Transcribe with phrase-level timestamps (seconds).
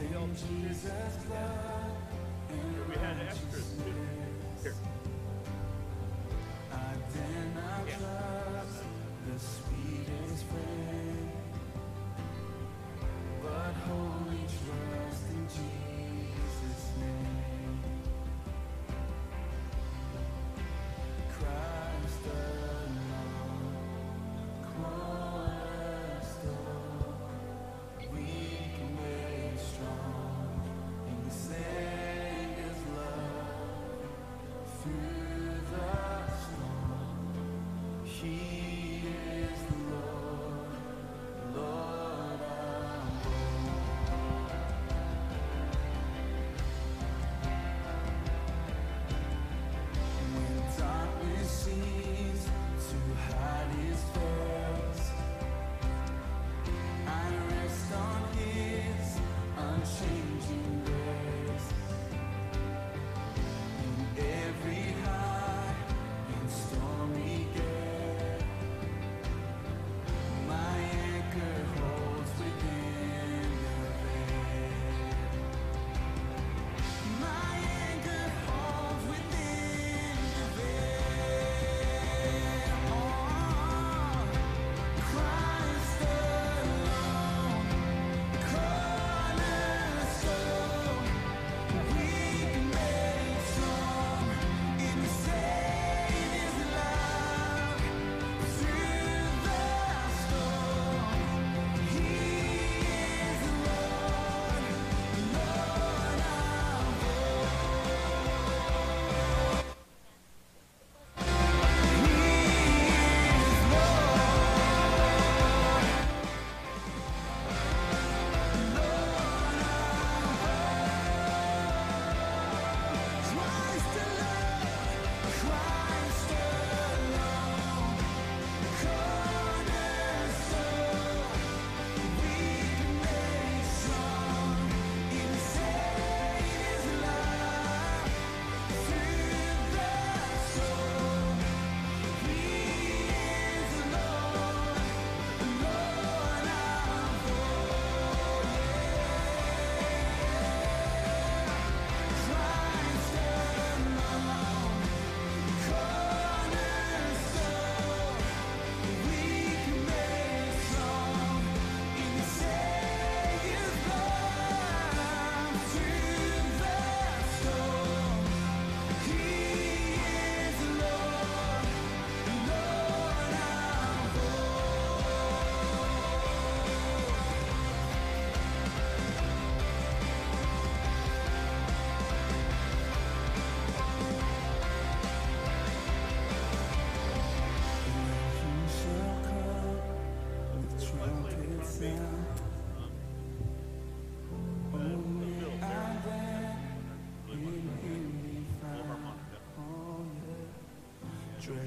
[0.00, 0.36] Blood
[2.48, 3.74] Here, we had extras.
[4.62, 4.74] Here.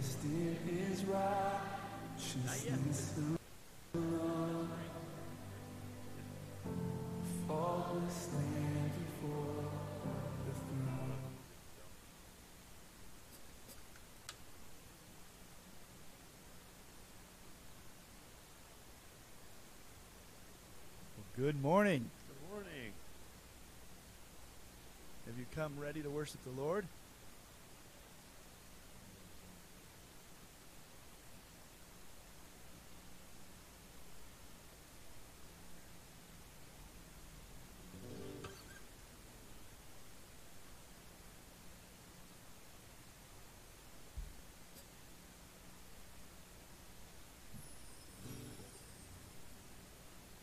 [0.03, 0.29] Yeah.
[0.29, 0.57] In
[0.89, 3.13] His righteousness
[3.93, 4.69] alone.
[7.47, 8.91] Faultless stand
[9.21, 9.63] before
[10.45, 11.13] the throne.
[21.37, 22.09] Good morning.
[22.27, 22.91] Good morning.
[25.25, 26.85] Have you come ready to worship the Lord?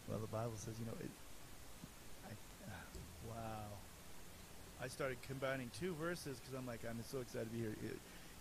[0.09, 1.11] Well, the Bible says, you know, it,
[2.26, 2.33] I,
[3.28, 3.66] wow.
[4.83, 7.76] I started combining two verses because I'm like, I'm so excited to be here.
[7.85, 7.99] It,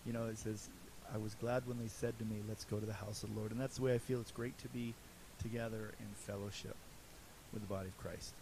[0.08, 0.70] you know, it says,
[1.14, 3.40] I was glad when they said to me, let's go to the house of the
[3.40, 3.52] Lord.
[3.52, 4.20] And that's the way I feel.
[4.22, 4.96] It's great to be
[5.40, 6.76] together in fellowship
[7.54, 8.34] with the body of Christ.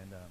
[0.00, 0.30] And, um,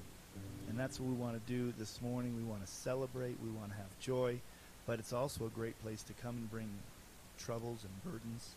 [0.69, 2.37] and that's what we want to do this morning.
[2.37, 3.35] We want to celebrate.
[3.43, 4.39] We want to have joy.
[4.85, 6.69] But it's also a great place to come and bring
[7.37, 8.55] troubles and burdens,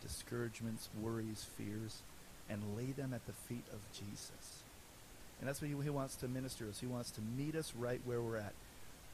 [0.00, 2.02] discouragements, worries, fears,
[2.48, 4.62] and lay them at the feet of Jesus.
[5.40, 6.78] And that's what he, he wants to minister us.
[6.80, 8.52] He wants to meet us right where we're at.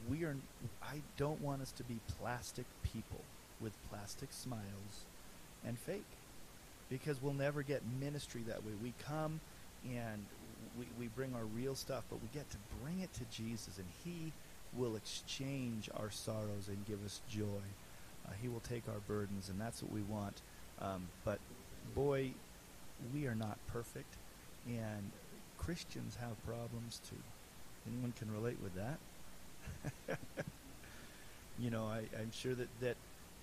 [0.09, 0.35] We are
[0.81, 3.21] I don't want us to be plastic people
[3.59, 5.05] with plastic smiles
[5.65, 6.03] and fake.
[6.89, 8.73] Because we'll never get ministry that way.
[8.83, 9.39] We come
[9.85, 10.25] and
[10.77, 13.87] we, we bring our real stuff, but we get to bring it to Jesus, and
[14.03, 14.31] He
[14.73, 17.63] will exchange our sorrows and give us joy.
[18.25, 20.41] Uh, he will take our burdens, and that's what we want.
[20.79, 21.39] Um, but
[21.95, 22.31] boy,
[23.13, 24.15] we are not perfect,
[24.67, 25.11] and
[25.57, 27.21] Christians have problems too.
[27.87, 30.17] Anyone can relate with that?
[31.59, 32.95] you know, I, I'm sure that, that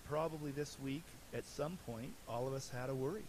[0.09, 3.25] probably this week, at some point, all of us had a worry.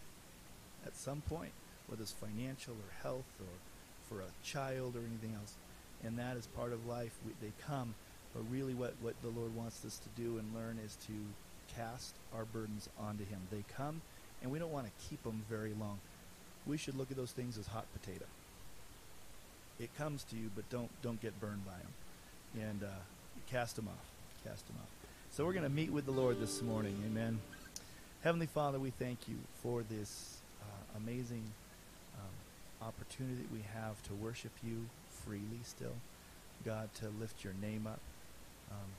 [0.85, 1.51] At some point,
[1.87, 3.47] whether it's financial or health or
[4.09, 5.53] for a child or anything else.
[6.03, 7.13] And that is part of life.
[7.25, 7.93] We, they come,
[8.33, 11.13] but really what, what the Lord wants us to do and learn is to
[11.75, 13.39] cast our burdens onto Him.
[13.51, 14.01] They come,
[14.41, 15.99] and we don't want to keep them very long.
[16.69, 18.25] We should look at those things as hot potato.
[19.79, 23.01] It comes to you, but don't don't get burned by them, and uh,
[23.49, 24.05] cast them off.
[24.47, 24.89] Cast them off.
[25.31, 26.95] So we're going to meet with the Lord this morning.
[27.07, 27.39] Amen.
[28.23, 31.43] Heavenly Father, we thank you for this uh, amazing
[32.19, 34.85] um, opportunity we have to worship you
[35.25, 35.95] freely still.
[36.65, 37.99] God, to lift your name up.
[38.71, 38.89] Um,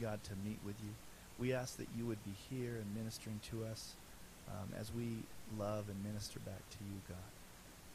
[0.00, 0.90] God, to meet with you.
[1.38, 3.94] We ask that you would be here and ministering to us
[4.48, 5.16] um, as we
[5.58, 7.32] love and minister back to you, God.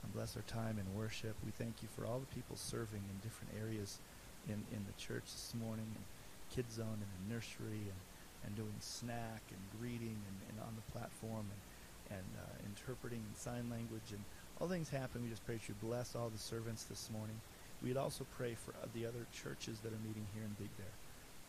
[0.04, 1.36] And bless our time in worship.
[1.46, 4.00] We thank you for all the people serving in different areas
[4.48, 6.06] in, in the church this morning, and
[6.54, 8.02] Kids Zone and the nursery, and,
[8.46, 13.36] and doing snack and greeting and, and on the platform and, and uh, interpreting and
[13.36, 14.22] sign language and
[14.60, 15.24] all things happen.
[15.24, 17.40] We just pray that you bless all the servants this morning.
[17.84, 20.94] We'd also pray for uh, the other churches that are meeting here in Big Bear.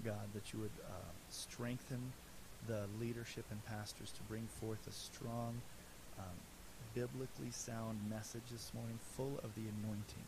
[0.04, 2.12] God, that you would uh, strengthen
[2.66, 5.60] the leadership and pastors to bring forth a strong,
[6.18, 6.36] um,
[6.94, 10.26] biblically sound message this morning, full of the anointing.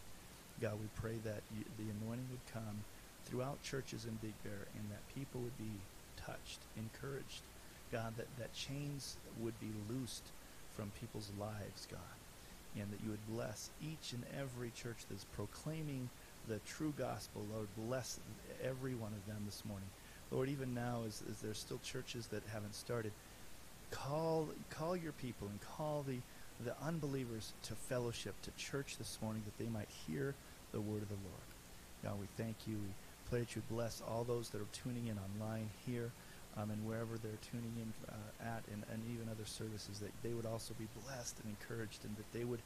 [0.61, 2.85] God, we pray that you, the anointing would come
[3.25, 5.73] throughout churches in Big Bear and that people would be
[6.17, 7.43] touched, encouraged.
[7.91, 10.25] God, that, that chains would be loosed
[10.77, 12.01] from people's lives, God,
[12.77, 16.09] and that you would bless each and every church that's proclaiming
[16.49, 17.45] the true gospel.
[17.53, 18.21] Lord, bless
[18.63, 19.89] every one of them this morning.
[20.31, 23.13] Lord, even now, as, as there's still churches that haven't started,
[23.91, 26.19] call call your people and call the
[26.65, 30.35] the unbelievers to fellowship, to church this morning, that they might hear
[30.73, 31.49] the word of the Lord.
[32.05, 32.75] God, we thank you.
[32.75, 32.93] We
[33.31, 36.11] pray that you bless all those that are tuning in online here
[36.57, 40.35] um, and wherever they're tuning in uh, at, and, and even other services, that they
[40.35, 42.61] would also be blessed and encouraged, and that they would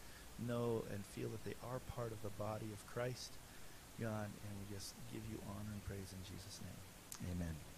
[0.47, 3.31] know and feel that they are part of the body of Christ.
[4.01, 7.31] God, and we just give you honor and praise in Jesus' name.
[7.31, 7.74] Amen.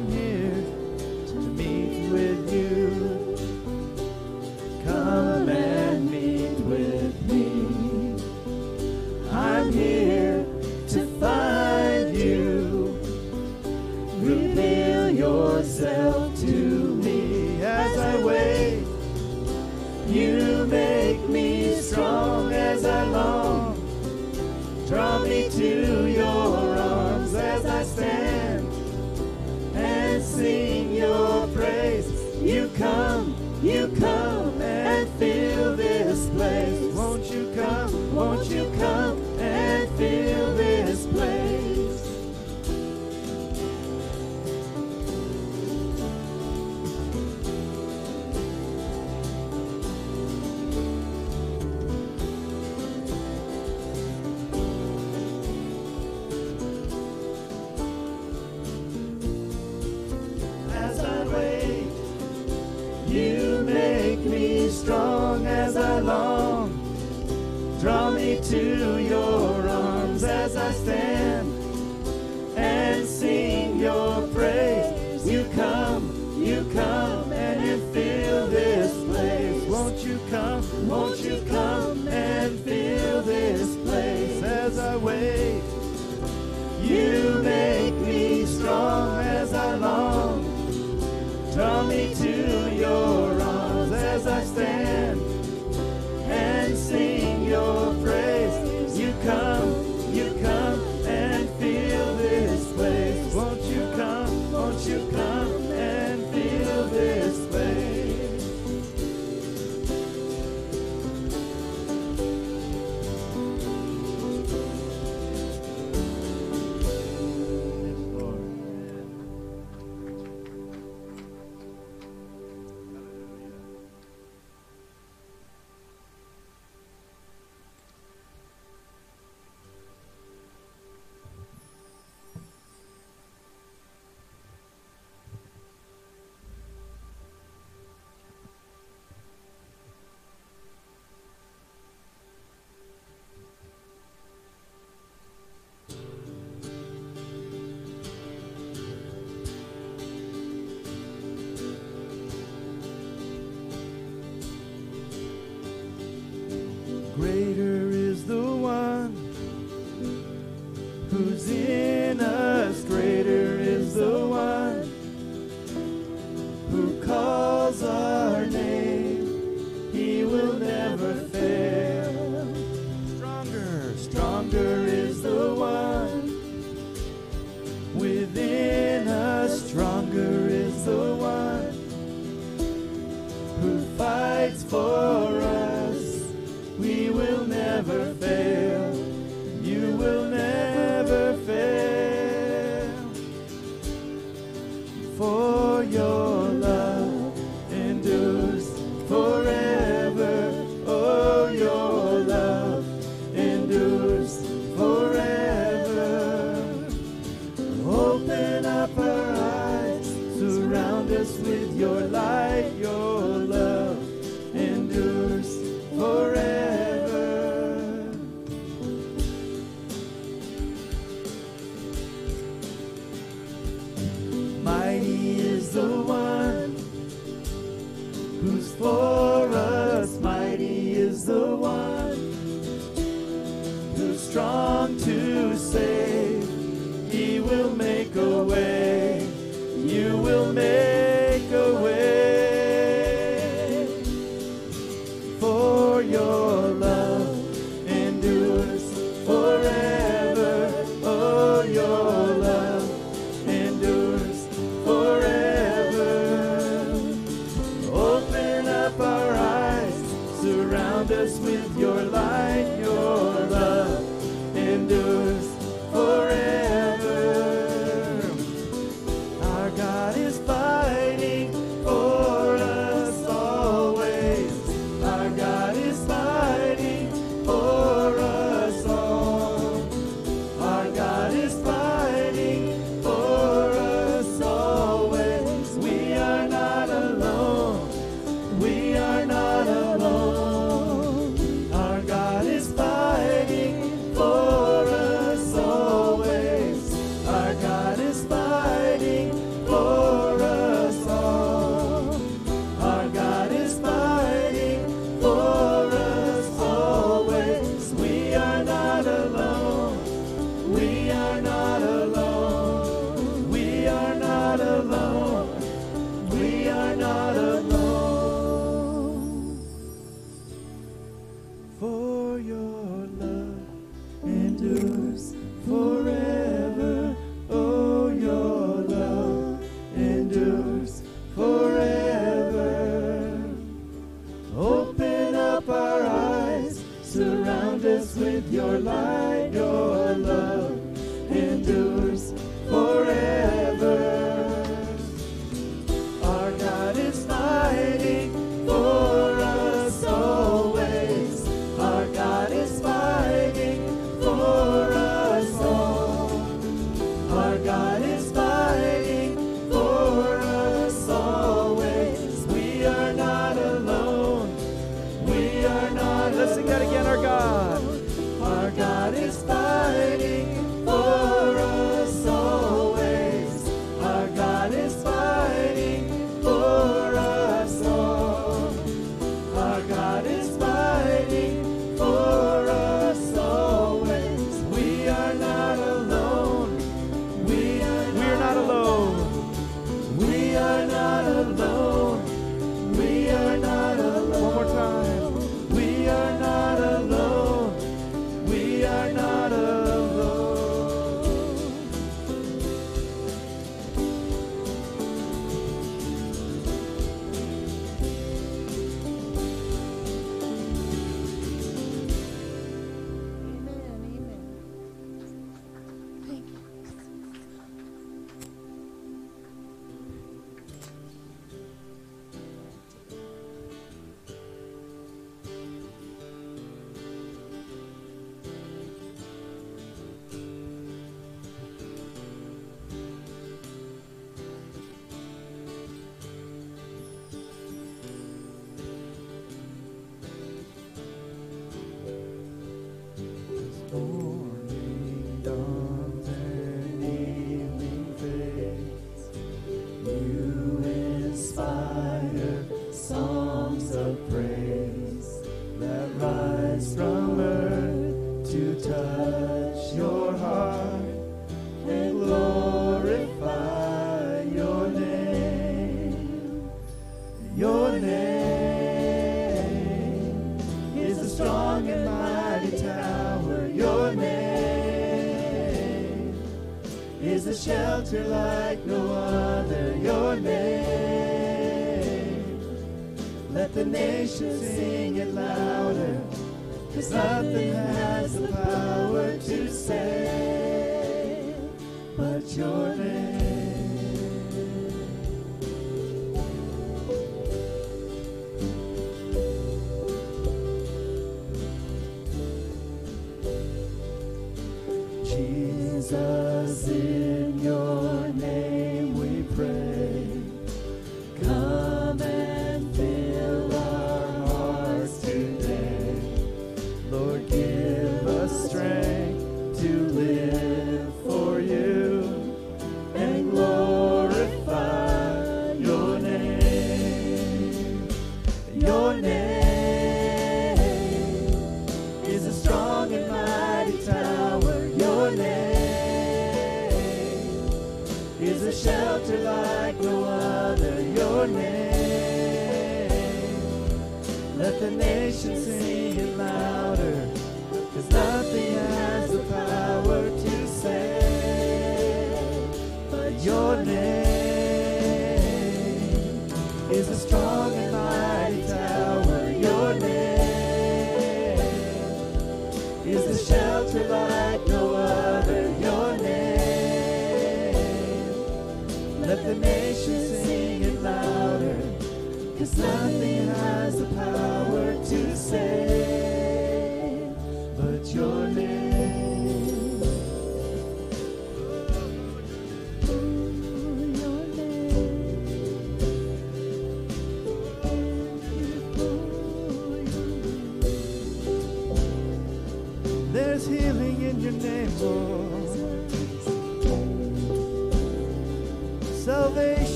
[0.00, 0.39] I'm here.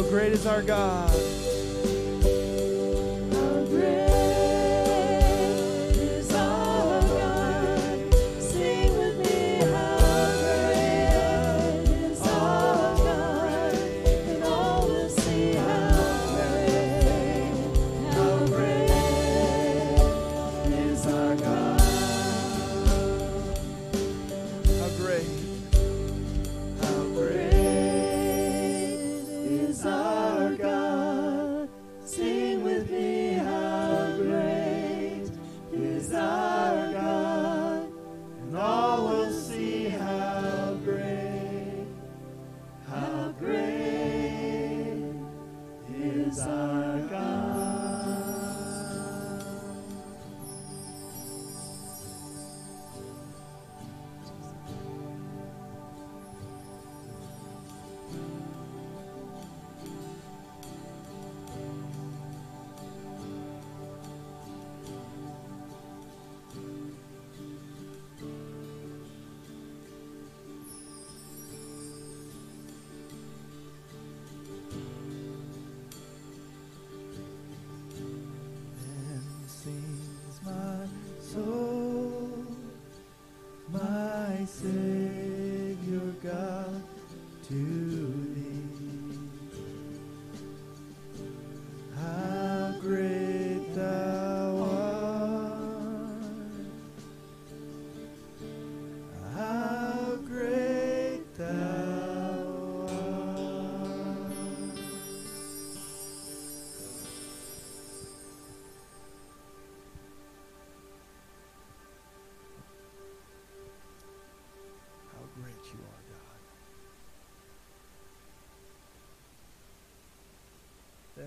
[0.00, 1.39] How great is our God.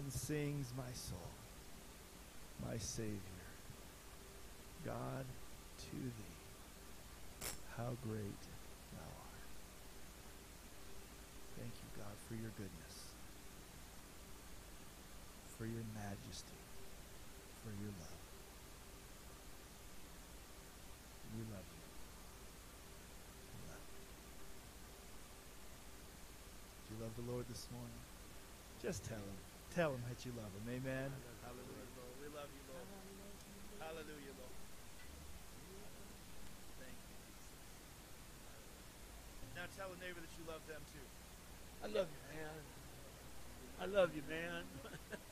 [0.09, 1.17] Sings my soul,
[2.65, 3.17] my Savior,
[4.85, 5.25] God
[5.79, 7.49] to thee.
[7.75, 8.43] How great
[8.93, 9.49] thou art.
[11.57, 12.95] Thank you, God, for your goodness,
[15.57, 16.61] for your majesty,
[17.63, 18.23] for your love.
[21.35, 21.83] We love you.
[23.49, 24.03] We love you.
[26.87, 28.01] Do you love the Lord this morning?
[28.81, 29.42] Just tell him.
[29.73, 30.69] Tell him that you love him.
[30.69, 31.09] Amen.
[31.41, 32.13] Hallelujah, Lord.
[32.21, 32.85] We love you, Lord.
[33.81, 34.53] Hallelujah, Lord.
[36.77, 37.17] Thank you,
[39.57, 41.01] Now tell a neighbor that you love them too.
[41.81, 42.53] I love you, man.
[43.81, 44.61] I love you, man.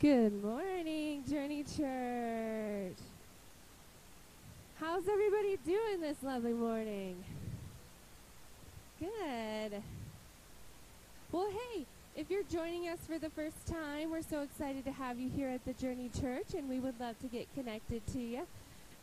[0.00, 2.96] Good morning, Journey Church.
[4.76, 7.22] How's everybody doing this lovely morning?
[8.98, 9.82] Good.
[11.30, 11.84] Well, hey,
[12.16, 15.50] if you're joining us for the first time, we're so excited to have you here
[15.50, 18.46] at the Journey Church, and we would love to get connected to you.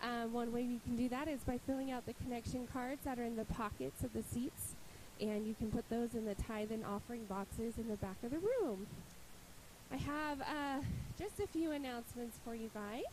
[0.01, 3.19] Um, one way you can do that is by filling out the connection cards that
[3.19, 4.73] are in the pockets of the seats,
[5.21, 8.31] and you can put those in the tithe and offering boxes in the back of
[8.31, 8.87] the room.
[9.91, 10.81] I have uh,
[11.17, 13.03] just a few announcements for you guys.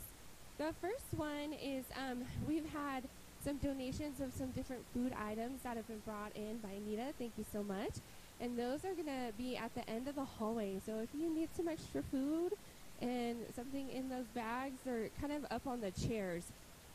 [0.58, 3.04] The first one is um, we've had
[3.44, 7.12] some donations of some different food items that have been brought in by Anita.
[7.18, 7.92] Thank you so much.
[8.40, 10.80] And those are going to be at the end of the hallway.
[10.84, 12.52] So if you need some extra food
[13.00, 16.44] and something in those bags, they're kind of up on the chairs.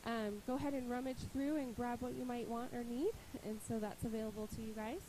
[0.04, 3.12] Um, go ahead and rummage through and grab what you might want or need.
[3.44, 5.00] And so that's available to you guys.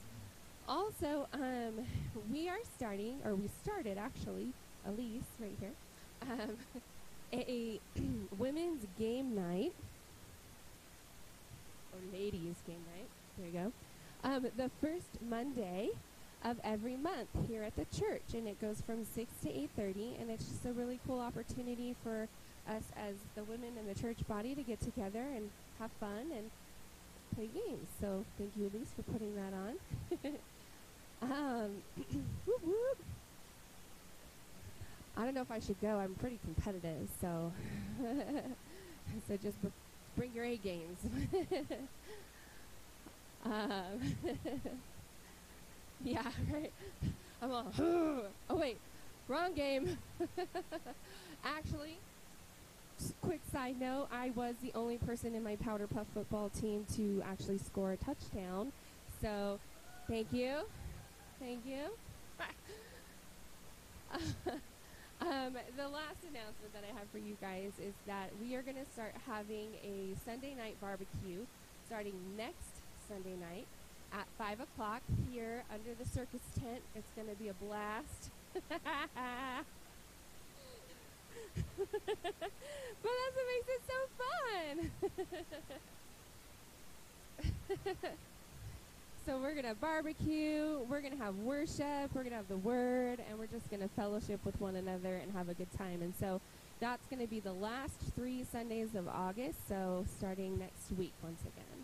[0.72, 1.86] Also, um,
[2.32, 4.54] we are starting, or we started actually,
[4.88, 5.74] Elise right here,
[6.22, 6.56] um,
[7.34, 7.78] a
[8.38, 9.74] women's game night,
[11.92, 13.10] or ladies game night.
[13.38, 13.72] There you go.
[14.24, 15.90] Um, the first Monday
[16.42, 20.16] of every month here at the church, and it goes from six to eight thirty,
[20.22, 22.30] and it's just a really cool opportunity for
[22.66, 25.50] us as the women in the church body to get together and
[25.80, 26.50] have fun and
[27.36, 27.90] play games.
[28.00, 30.32] So thank you, Elise, for putting that on.
[31.22, 31.72] um,
[32.46, 32.98] whoop, whoop.
[35.18, 35.98] I don't know if I should go.
[35.98, 37.52] I'm pretty competitive, so
[39.28, 39.68] so just br-
[40.16, 41.00] bring your A games.
[43.46, 44.16] um,
[46.04, 46.72] yeah, right.
[47.42, 47.72] I'm all.
[47.80, 48.78] oh wait,
[49.28, 49.98] wrong game.
[51.44, 51.98] Actually,
[53.22, 57.22] quick side note: I was the only person in my Powder Puff football team to
[57.26, 58.72] actually score a touchdown.
[59.22, 59.60] So,
[60.08, 60.62] thank you,
[61.42, 61.90] thank you.
[65.22, 68.78] Um, the last announcement that I have for you guys is that we are going
[68.78, 71.46] to start having a Sunday night barbecue
[71.86, 73.68] starting next Sunday night
[74.12, 76.82] at 5 o'clock here under the circus tent.
[76.96, 78.32] It's going to be a blast.
[78.54, 78.80] but
[83.04, 84.00] that's what makes it so
[87.94, 88.10] fun.
[89.24, 92.58] So we're going to barbecue, we're going to have worship, we're going to have the
[92.58, 96.02] word, and we're just going to fellowship with one another and have a good time.
[96.02, 96.42] And so
[96.80, 101.40] that's going to be the last three Sundays of August, so starting next week once
[101.42, 101.84] again.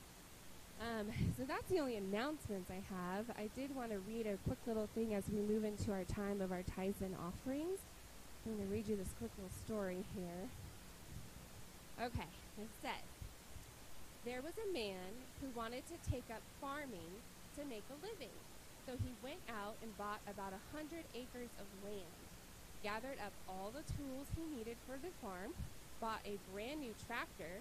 [0.82, 1.08] Um,
[1.38, 3.26] so that's the only announcements I have.
[3.38, 6.42] I did want to read a quick little thing as we move into our time
[6.42, 7.78] of our tithes and offerings.
[8.48, 10.50] I'm going to read you this quick little story here.
[12.04, 12.28] Okay,
[12.60, 13.17] it says,
[14.26, 17.22] there was a man who wanted to take up farming
[17.58, 18.34] to make a living.
[18.86, 22.18] So he went out and bought about a hundred acres of land,
[22.82, 25.52] gathered up all the tools he needed for the farm,
[26.00, 27.60] bought a brand new tractor,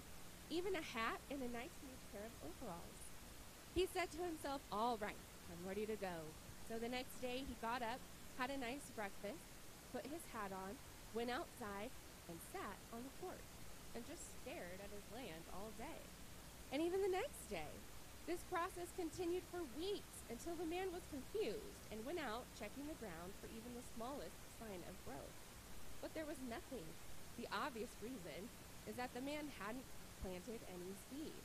[0.49, 3.01] even a hat and a nice new pair of overalls.
[3.75, 5.19] He said to himself, All right,
[5.51, 6.23] I'm ready to go.
[6.71, 7.99] So the next day he got up,
[8.39, 9.43] had a nice breakfast,
[9.91, 10.79] put his hat on,
[11.13, 11.91] went outside,
[12.31, 13.51] and sat on the porch
[13.95, 16.16] and just stared at his land all day
[16.71, 17.71] and even the next day.
[18.27, 22.99] This process continued for weeks until the man was confused and went out checking the
[22.99, 25.37] ground for even the smallest sign of growth.
[26.03, 26.83] But there was nothing.
[27.39, 28.51] The obvious reason
[28.83, 29.87] is that the man hadn't
[30.19, 31.39] planted any seed.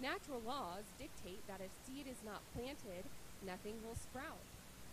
[0.00, 3.04] Natural laws dictate that if seed is not planted,
[3.44, 4.40] nothing will sprout.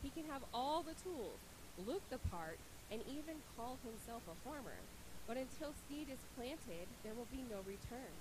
[0.04, 1.40] He can have all the tools,
[1.88, 2.60] look the part,
[2.92, 4.84] and even call himself a farmer.
[5.28, 8.14] But until seed is planted, there will be no return.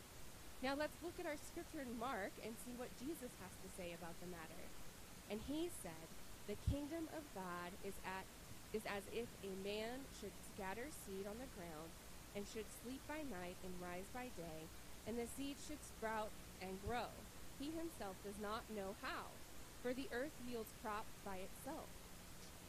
[0.63, 3.93] Now let's look at our scripture in Mark and see what Jesus has to say
[3.93, 4.65] about the matter.
[5.31, 6.09] And he said,
[6.47, 8.25] "The kingdom of God is at
[8.73, 11.91] is as if a man should scatter seed on the ground
[12.35, 14.67] and should sleep by night and rise by day,
[15.07, 16.31] and the seed should sprout
[16.61, 17.07] and grow.
[17.61, 19.31] He himself does not know how,
[19.81, 21.87] for the earth yields crops by itself.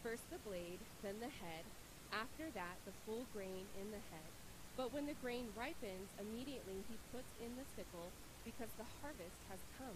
[0.04, 1.66] First the blade, then the head,
[2.14, 4.35] after that the full grain in the head.
[4.76, 8.12] But when the grain ripens, immediately he puts in the sickle
[8.44, 9.96] because the harvest has come.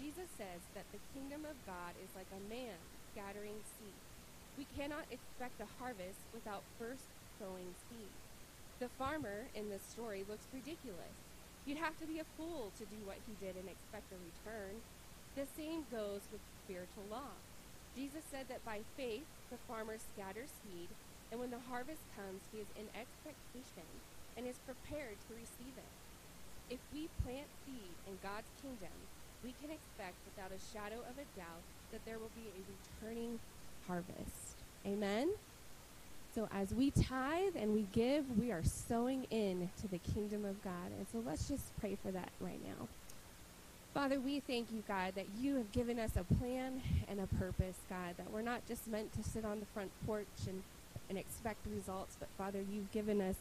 [0.00, 2.80] Jesus says that the kingdom of God is like a man
[3.12, 4.00] scattering seed.
[4.56, 8.12] We cannot expect a harvest without first sowing seed.
[8.80, 11.12] The farmer in this story looks ridiculous.
[11.68, 14.80] You'd have to be a fool to do what he did and expect a return.
[15.36, 17.36] The same goes with spiritual law.
[17.92, 20.88] Jesus said that by faith, the farmer scatters seed
[21.30, 23.86] and when the harvest comes, he is in expectation
[24.36, 25.92] and is prepared to receive it.
[26.70, 28.94] If we plant seed in God's kingdom,
[29.42, 31.62] we can expect without a shadow of a doubt
[31.92, 33.38] that there will be a returning
[33.86, 34.58] harvest.
[34.86, 35.30] Amen?
[36.34, 40.62] So as we tithe and we give, we are sowing in to the kingdom of
[40.62, 40.94] God.
[40.96, 42.86] And so let's just pray for that right now.
[43.92, 47.76] Father, we thank you, God, that you have given us a plan and a purpose,
[47.88, 50.62] God, that we're not just meant to sit on the front porch and
[51.10, 53.34] and expect results, but Father, you've given us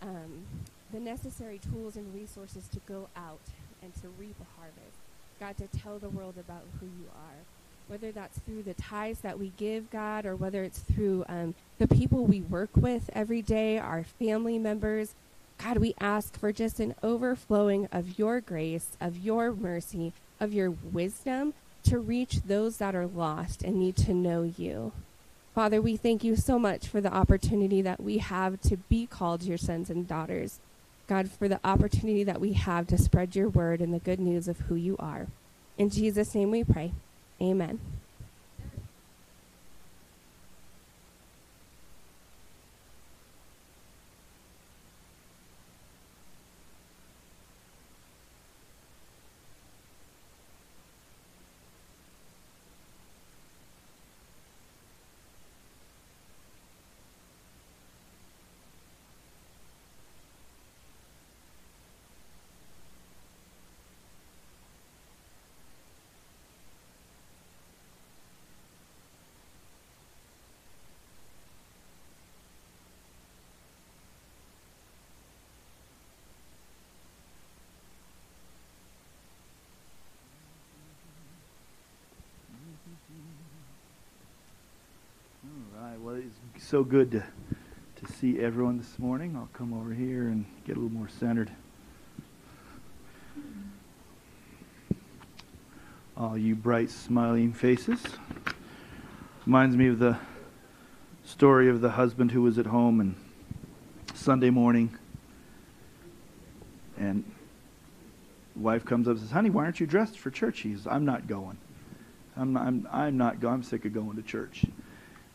[0.00, 0.46] um,
[0.92, 3.40] the necessary tools and resources to go out
[3.82, 4.96] and to reap a harvest.
[5.38, 7.44] God, to tell the world about who you are.
[7.88, 11.86] Whether that's through the ties that we give, God, or whether it's through um, the
[11.86, 15.14] people we work with every day, our family members,
[15.58, 20.70] God, we ask for just an overflowing of your grace, of your mercy, of your
[20.70, 21.54] wisdom
[21.84, 24.92] to reach those that are lost and need to know you.
[25.56, 29.42] Father, we thank you so much for the opportunity that we have to be called
[29.42, 30.60] your sons and daughters.
[31.06, 34.48] God, for the opportunity that we have to spread your word and the good news
[34.48, 35.28] of who you are.
[35.78, 36.92] In Jesus' name we pray.
[37.40, 37.80] Amen.
[85.46, 86.00] All right.
[86.00, 86.16] Well,
[86.66, 87.22] so good to
[87.94, 89.36] to see everyone this morning.
[89.36, 91.52] I'll come over here and get a little more centered.
[96.16, 98.02] All you bright, smiling faces.
[99.46, 100.18] Reminds me of the
[101.24, 103.14] story of the husband who was at home and
[104.14, 104.98] Sunday morning,
[106.98, 107.22] and
[108.56, 111.04] wife comes up and says, "Honey, why aren't you dressed for church?" He says, "I'm
[111.04, 111.58] not going.
[112.36, 113.54] I'm not, I'm, I'm not going.
[113.54, 114.64] I'm sick of going to church."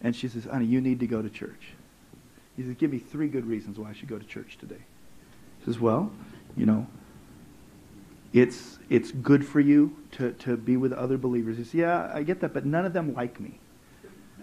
[0.03, 1.73] And she says, honey, you need to go to church.
[2.57, 4.83] He says, give me three good reasons why I should go to church today.
[5.59, 6.11] He says, well,
[6.57, 6.87] you know,
[8.33, 11.57] it's, it's good for you to, to be with other believers.
[11.57, 13.59] He says, yeah, I get that, but none of them like me.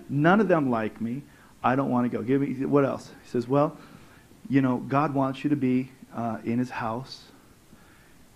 [0.09, 1.22] None of them like me.
[1.62, 2.22] I don't want to go.
[2.22, 3.11] Give me, what else?
[3.24, 3.76] He says, well,
[4.48, 7.24] you know, God wants you to be uh, in his house.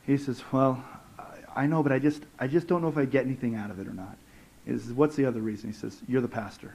[0.07, 0.83] He says, well,
[1.55, 3.79] I know, but I just, I just don't know if I get anything out of
[3.79, 4.17] it or not.
[4.67, 5.71] He says, what's the other reason?
[5.71, 6.75] He says, you're the pastor.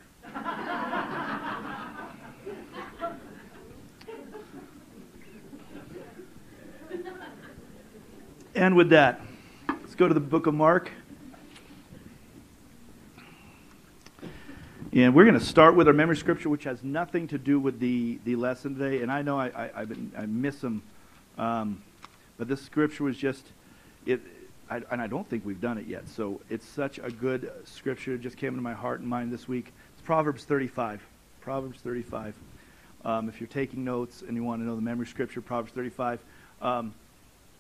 [8.58, 9.22] And with that,
[9.70, 10.90] let's go to the book of Mark.
[14.92, 17.80] And we're going to start with our memory scripture, which has nothing to do with
[17.80, 19.04] the, the lesson today.
[19.04, 20.82] And I know I, I, I've been, I miss them.
[21.38, 21.84] Um,
[22.40, 23.46] but this scripture was just,
[24.08, 24.22] it,
[24.72, 26.08] I, and I don't think we've done it yet.
[26.08, 28.16] So it's such a good scripture.
[28.16, 29.72] It just came into my heart and mind this week.
[29.94, 31.00] It's Proverbs 35.
[31.42, 32.34] Proverbs 35.
[33.06, 36.20] Um, if you're taking notes and you want to know the memory scripture, Proverbs 35.
[36.60, 36.96] Um,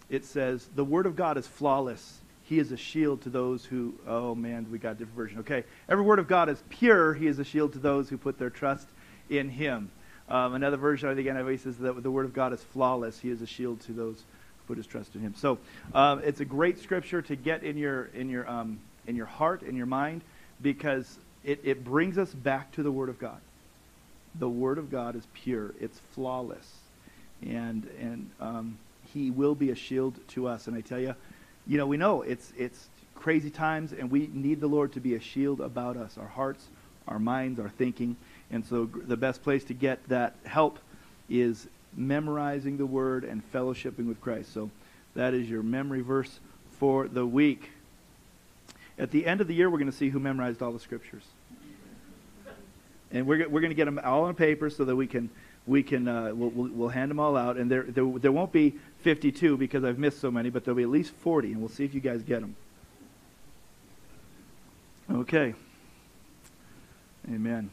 [0.09, 2.19] it says, The word of God is flawless.
[2.45, 5.39] He is a shield to those who, oh man, we got a different version.
[5.39, 5.65] Okay.
[5.89, 7.13] Every word of God is pure.
[7.13, 8.87] He is a shield to those who put their trust
[9.29, 9.91] in him.
[10.29, 13.19] Um, another version, I think NIV says that the word of God is flawless.
[13.19, 15.35] He is a shield to those who put his trust in him.
[15.35, 15.57] So
[15.93, 19.61] um, it's a great scripture to get in your, in your, um, in your heart,
[19.61, 20.21] in your mind,
[20.61, 23.39] because it, it brings us back to the word of God.
[24.39, 25.73] The word of God is pure.
[25.81, 26.75] It's flawless.
[27.41, 28.77] And, and, um,
[29.13, 30.67] he will be a shield to us.
[30.67, 31.15] And I tell you,
[31.65, 35.15] you know, we know it's it's crazy times, and we need the Lord to be
[35.15, 36.67] a shield about us, our hearts,
[37.07, 38.15] our minds, our thinking.
[38.51, 40.79] And so, the best place to get that help
[41.29, 44.53] is memorizing the Word and fellowshipping with Christ.
[44.53, 44.69] So,
[45.15, 46.39] that is your memory verse
[46.79, 47.71] for the week.
[48.99, 51.23] At the end of the year, we're going to see who memorized all the scriptures.
[53.11, 55.29] And we're, we're going to get them all on paper so that we can
[55.67, 58.53] we can uh, we'll, we'll, we'll, hand them all out, and there, there there won't
[58.53, 61.69] be 52 because I've missed so many, but there'll be at least 40, and we'll
[61.69, 62.55] see if you guys get them.
[65.11, 65.53] Okay.
[67.29, 67.69] Amen.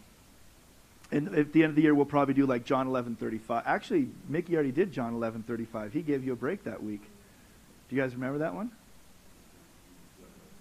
[1.12, 3.62] And at the end of the year, we'll probably do like John 11:35.
[3.64, 5.92] Actually, Mickey already did John 11:35.
[5.92, 7.02] He gave you a break that week.
[7.88, 8.72] Do you guys remember that one?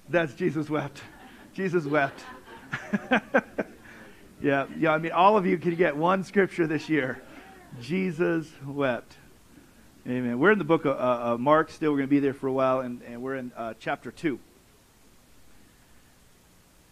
[0.09, 1.01] That's Jesus wept.
[1.53, 2.23] Jesus wept.
[4.43, 4.91] Yeah, yeah.
[4.91, 7.21] I mean, all of you can get one scripture this year.
[7.79, 9.15] Jesus wept.
[10.05, 10.37] Amen.
[10.37, 11.91] We're in the book of uh, uh, Mark still.
[11.91, 14.37] We're going to be there for a while, and, and we're in uh, chapter 2.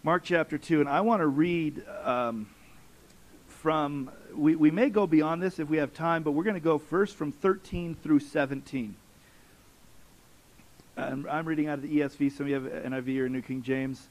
[0.01, 2.47] Mark chapter 2, and I want to read um,
[3.49, 6.61] from, we, we may go beyond this if we have time, but we're going to
[6.61, 8.95] go first from 13 through 17.
[10.95, 13.61] And I'm reading out of the ESV, some of you have NIV or New King
[13.61, 14.07] James.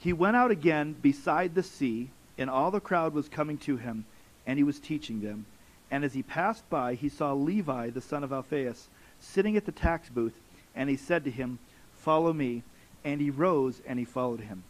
[0.00, 4.04] He went out again beside the sea and all the crowd was coming to him,
[4.46, 5.46] and he was teaching them.
[5.90, 8.88] And as he passed by, he saw Levi, the son of Alphaeus,
[9.20, 10.34] sitting at the tax booth,
[10.74, 11.58] and he said to him,
[11.94, 12.62] Follow me.
[13.04, 14.64] And he rose and he followed him.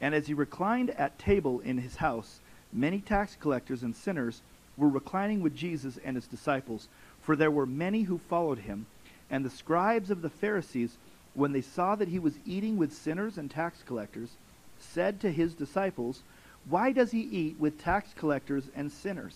[0.00, 2.40] And as he reclined at table in his house,
[2.72, 4.42] many tax collectors and sinners
[4.76, 6.88] were reclining with Jesus and his disciples,
[7.20, 8.86] for there were many who followed him,
[9.28, 10.96] and the scribes of the Pharisees,
[11.34, 14.30] when they saw that he was eating with sinners and tax collectors,
[14.78, 16.22] said to his disciples,
[16.68, 19.34] Why does he eat with tax collectors and sinners?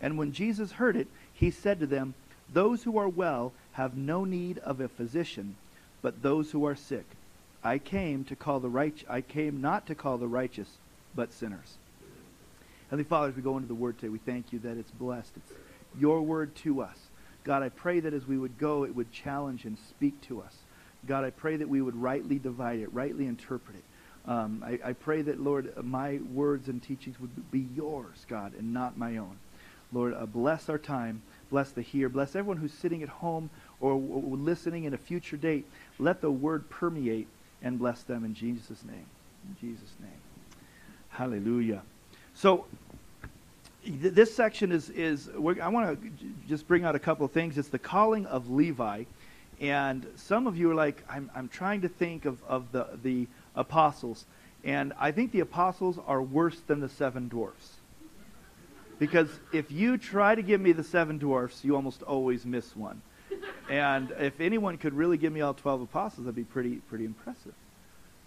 [0.00, 2.14] And when Jesus heard it, he said to them,
[2.52, 5.56] Those who are well have no need of a physician,
[6.02, 7.04] but those who are sick.
[7.62, 10.78] I came to call the right I came not to call the righteous,
[11.14, 11.76] but sinners.
[12.88, 15.32] Heavenly Father, as we go into the word today, we thank you that it's blessed.
[15.36, 15.52] It's
[15.98, 16.96] your word to us.
[17.44, 20.54] God, I pray that as we would go, it would challenge and speak to us.
[21.06, 23.84] God, I pray that we would rightly divide it, rightly interpret it.
[24.26, 28.72] Um, I, I pray that, Lord, my words and teachings would be yours, God, and
[28.72, 29.38] not my own.
[29.92, 31.22] Lord, uh, bless our time.
[31.50, 32.08] Bless the here.
[32.08, 33.50] Bless everyone who's sitting at home
[33.80, 35.66] or, or listening in a future date.
[35.98, 37.26] Let the word permeate
[37.62, 39.06] and bless them in Jesus' name.
[39.48, 40.10] In Jesus' name.
[41.08, 41.82] Hallelujah.
[42.34, 42.66] So,
[43.84, 47.32] th- this section is, is I want to j- just bring out a couple of
[47.32, 47.58] things.
[47.58, 49.04] It's the calling of Levi.
[49.60, 53.26] And some of you are like, I'm, I'm trying to think of, of the, the
[53.54, 54.24] apostles.
[54.64, 57.74] And I think the apostles are worse than the seven dwarfs.
[58.98, 63.00] Because if you try to give me the seven dwarfs, you almost always miss one.
[63.70, 67.54] And if anyone could really give me all 12 apostles, that'd be pretty, pretty impressive.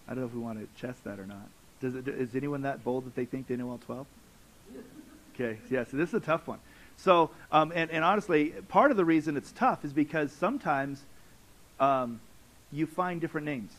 [0.08, 1.48] I don't know if we want to test that or not.
[1.80, 4.06] Does it, is anyone that bold that they think they know all 12?
[5.34, 6.58] Okay, yeah, so this is a tough one.
[6.96, 11.02] So, um, and, and honestly, part of the reason it's tough is because sometimes
[11.78, 12.20] um,
[12.72, 13.72] you find different names.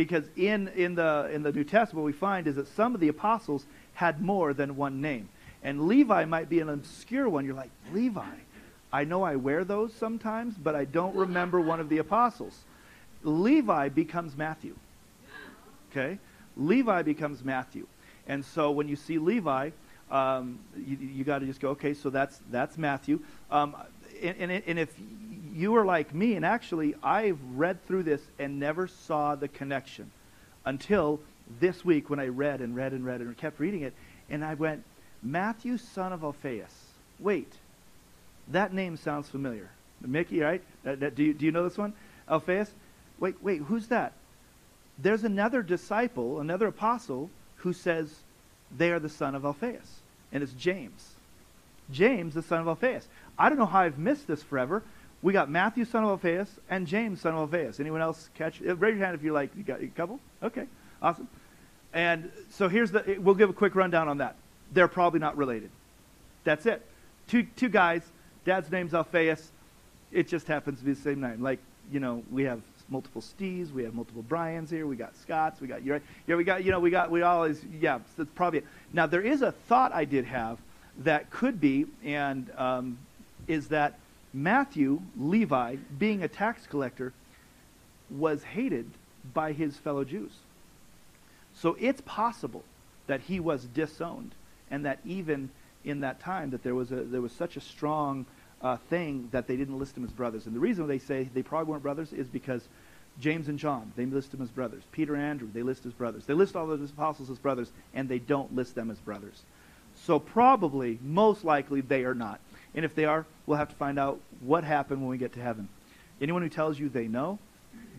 [0.00, 3.02] Because in, in, the, in the New Testament, what we find is that some of
[3.02, 5.28] the apostles had more than one name.
[5.62, 7.44] And Levi might be an obscure one.
[7.44, 8.24] You're like, Levi,
[8.90, 12.58] I know I wear those sometimes, but I don't remember one of the apostles.
[13.24, 14.74] Levi becomes Matthew.
[15.90, 16.18] Okay?
[16.56, 17.86] Levi becomes Matthew.
[18.26, 19.68] And so when you see Levi,
[20.10, 23.20] um, you, you got to just go, okay, so that's, that's Matthew.
[23.50, 23.76] Um,
[24.22, 24.94] and, and, and if
[25.60, 30.10] you are like me, and actually I've read through this and never saw the connection
[30.64, 31.20] until
[31.60, 33.92] this week when I read and read and read and kept reading it,
[34.28, 34.84] and I went,
[35.22, 36.74] Matthew, son of Alphaeus.
[37.18, 37.52] Wait,
[38.48, 39.70] that name sounds familiar.
[40.00, 40.62] Mickey, right?
[40.86, 41.92] Uh, that- do, you, do you know this one?
[42.28, 42.70] Alphaeus?
[43.18, 44.12] Wait, wait, who's that?
[44.98, 48.14] There's another disciple, another apostle, who says
[48.76, 50.00] they are the son of Alphaeus.
[50.32, 51.14] And it's James.
[51.90, 53.06] James, the son of Alphaeus.
[53.38, 54.82] I don't know how I've missed this forever.
[55.22, 57.78] We got Matthew, son of Alphaeus, and James, son of Alphaeus.
[57.78, 58.60] Anyone else catch?
[58.60, 60.18] Raise your hand if you're like, you got a couple?
[60.42, 60.66] Okay,
[61.02, 61.28] awesome.
[61.92, 64.36] And so here's the, we'll give a quick rundown on that.
[64.72, 65.70] They're probably not related.
[66.44, 66.86] That's it.
[67.26, 68.02] Two, two guys,
[68.44, 69.50] dad's name's Alphaeus.
[70.10, 71.42] It just happens to be the same name.
[71.42, 71.58] Like,
[71.92, 75.68] you know, we have multiple Steves, we have multiple Brians here, we got Scotts, we
[75.68, 78.66] got, yeah, we got, you know, we got, we always, yeah, that's probably it.
[78.92, 80.58] Now, there is a thought I did have
[80.98, 82.98] that could be, and um,
[83.46, 83.99] is that
[84.32, 87.12] Matthew, Levi, being a tax collector,
[88.10, 88.90] was hated
[89.34, 90.32] by his fellow Jews.
[91.54, 92.64] So it's possible
[93.06, 94.32] that he was disowned,
[94.70, 95.50] and that even
[95.84, 98.26] in that time that there was a there was such a strong
[98.62, 100.46] uh, thing that they didn't list him as brothers.
[100.46, 102.62] And the reason they say they probably weren't brothers is because
[103.18, 104.82] James and John they list them as brothers.
[104.92, 106.24] Peter and Andrew they list as brothers.
[106.24, 109.42] They list all the apostles as brothers, and they don't list them as brothers.
[110.04, 112.40] So probably, most likely, they are not.
[112.74, 115.40] And if they are, we'll have to find out what happened when we get to
[115.40, 115.68] heaven.
[116.20, 117.38] Anyone who tells you they know,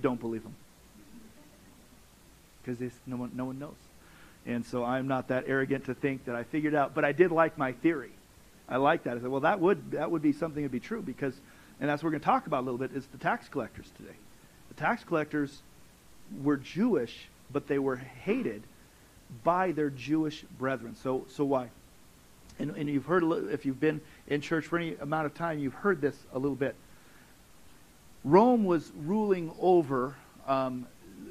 [0.02, 0.56] don't believe them
[2.64, 3.76] because no one, no one knows.
[4.46, 7.32] And so I'm not that arrogant to think that I figured out, but I did
[7.32, 8.12] like my theory.
[8.68, 9.18] I like that.
[9.18, 11.34] I said, well, that would that would be something to be true because,
[11.80, 13.90] and that's what we're going to talk about a little bit is the tax collectors
[13.98, 14.16] today.
[14.70, 15.62] The tax collectors
[16.42, 18.64] were Jewish, but they were hated
[19.44, 20.96] by their Jewish brethren.
[21.04, 21.70] So so why?
[22.60, 24.02] And, and you've heard if you've been
[24.32, 26.74] in church for any amount of time, you've heard this a little bit.
[28.24, 30.16] Rome was ruling over
[30.48, 30.88] um,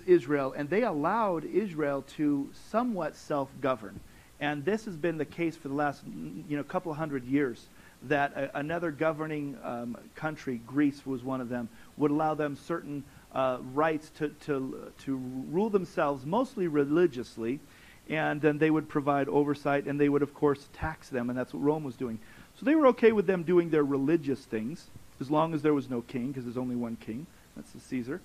[0.06, 3.98] Israel, and they allowed Israel to somewhat self-govern.
[4.38, 6.02] And this has been the case for the last,
[6.48, 7.68] you know, couple hundred years.
[8.04, 13.02] That a, another governing um, country, Greece was one of them, would allow them certain
[13.34, 17.60] uh, rights to, to to rule themselves, mostly religiously,
[18.08, 21.54] and then they would provide oversight, and they would, of course, tax them, and that's
[21.54, 22.18] what Rome was doing.
[22.60, 24.86] So they were okay with them doing their religious things,
[25.18, 27.26] as long as there was no king, because there's only one king.
[27.56, 28.20] That's the Caesar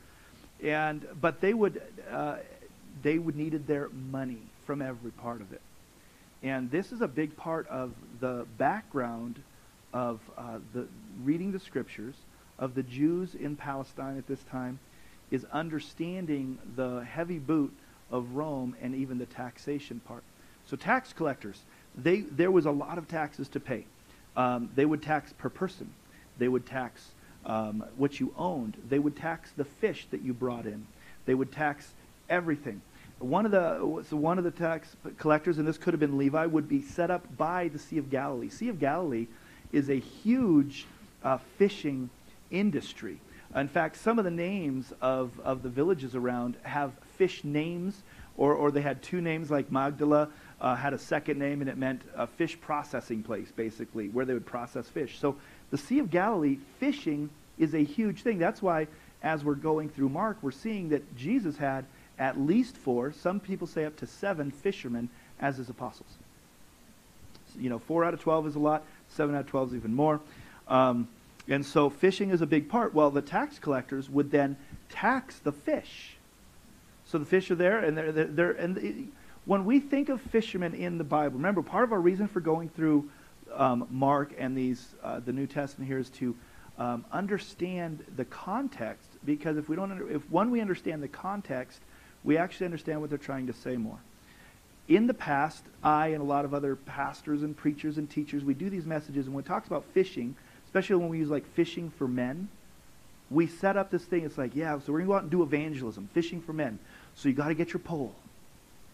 [0.63, 1.81] and but they would
[2.11, 2.37] uh,
[3.03, 5.61] they would needed their money from every part of it
[6.43, 9.41] and this is a big part of the background
[9.93, 10.87] of uh, the
[11.23, 12.15] reading the scriptures
[12.59, 14.79] of the Jews in Palestine at this time
[15.31, 17.73] is understanding the heavy boot
[18.11, 20.23] of Rome and even the taxation part.
[20.67, 21.59] So tax collectors,
[21.97, 23.85] they there was a lot of taxes to pay.
[24.37, 25.89] Um, they would tax per person.
[26.37, 27.11] They would tax
[27.45, 28.77] um, what you owned.
[28.89, 30.87] They would tax the fish that you brought in.
[31.25, 31.93] They would tax
[32.29, 32.81] everything.
[33.19, 36.45] One of the so one of the tax collectors, and this could have been Levi,
[36.45, 38.49] would be set up by the Sea of Galilee.
[38.49, 39.27] Sea of Galilee
[39.71, 40.85] is a huge
[41.23, 42.09] uh, fishing
[42.51, 43.19] industry.
[43.55, 48.03] In fact, some of the names of, of the villages around have fish names,
[48.35, 50.29] or, or they had two names, like Magdala
[50.61, 54.33] uh, had a second name, and it meant a fish processing place, basically, where they
[54.33, 55.19] would process fish.
[55.19, 55.35] So
[55.71, 58.37] the Sea of Galilee, fishing is a huge thing.
[58.37, 58.87] That's why,
[59.23, 61.85] as we're going through Mark, we're seeing that Jesus had
[62.17, 66.09] at least four, some people say up to seven fishermen as his apostles.
[67.53, 69.75] So, you know, four out of 12 is a lot, seven out of 12 is
[69.75, 70.21] even more.
[70.67, 71.07] Um,
[71.47, 72.93] and so fishing is a big part.
[72.93, 74.57] Well, the tax collectors would then
[74.89, 76.15] tax the fish.
[77.05, 79.11] So the fish are there, and they're, they're, they're and
[79.45, 82.69] when we think of fishermen in the Bible, remember part of our reason for going
[82.69, 83.09] through
[83.53, 86.35] um, Mark and these uh, the New Testament here is to
[86.77, 89.07] um, understand the context.
[89.23, 91.79] Because if we don't, under, if one we understand the context,
[92.23, 93.99] we actually understand what they're trying to say more.
[94.87, 98.53] In the past, I and a lot of other pastors and preachers and teachers, we
[98.53, 100.35] do these messages, and when it talks about fishing,
[100.65, 102.49] especially when we use like fishing for men,
[103.31, 104.25] we set up this thing.
[104.25, 106.77] It's like, yeah, so we're going to go out and do evangelism, fishing for men.
[107.15, 108.13] So you got to get your pole.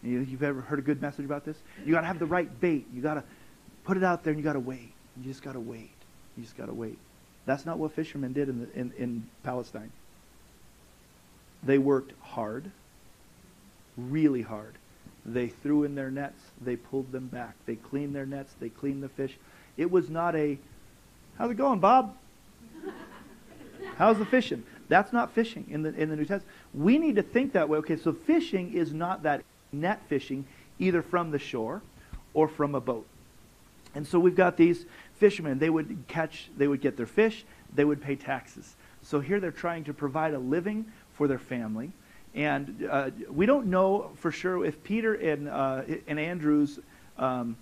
[0.02, 1.56] You, you've ever heard a good message about this?
[1.84, 2.86] You got to have the right bait.
[2.92, 3.24] You got to
[3.84, 4.92] put it out there, and you got to wait.
[5.16, 5.90] You just got to wait.
[6.36, 6.98] You just got to wait.
[7.46, 9.92] That's not what fishermen did in, the, in, in Palestine.
[11.62, 12.70] They worked hard,
[13.96, 14.74] really hard.
[15.24, 16.40] They threw in their nets.
[16.60, 17.54] They pulled them back.
[17.66, 18.54] They cleaned their nets.
[18.58, 19.36] They cleaned the fish.
[19.76, 20.58] It was not a,
[21.38, 22.16] how's it going, Bob?
[23.96, 24.64] How's the fishing?
[24.88, 26.46] That's not fishing in the in the New Testament.
[26.74, 27.78] We need to think that way.
[27.78, 29.42] Okay, so fishing is not that
[29.72, 30.44] net fishing
[30.78, 31.82] either from the shore
[32.34, 33.06] or from a boat.
[33.94, 35.58] And so we've got these fishermen.
[35.58, 37.44] They would catch, they would get their fish,
[37.74, 38.74] they would pay taxes.
[39.02, 41.90] So here they're trying to provide a living for their family.
[42.34, 46.78] And uh, we don't know for sure if Peter and, uh, and Andrew's
[47.18, 47.56] um,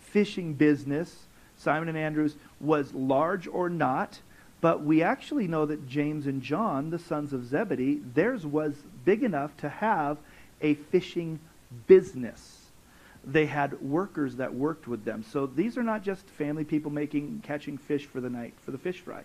[0.00, 1.14] fishing business,
[1.58, 4.20] Simon and Andrew's, was large or not.
[4.60, 9.24] But we actually know that James and John, the sons of Zebedee, theirs was big
[9.24, 10.18] enough to have
[10.60, 11.40] a fishing
[11.86, 12.58] business.
[13.24, 15.24] They had workers that worked with them.
[15.30, 18.78] So these are not just family people making catching fish for the night for the
[18.78, 19.22] fish fry.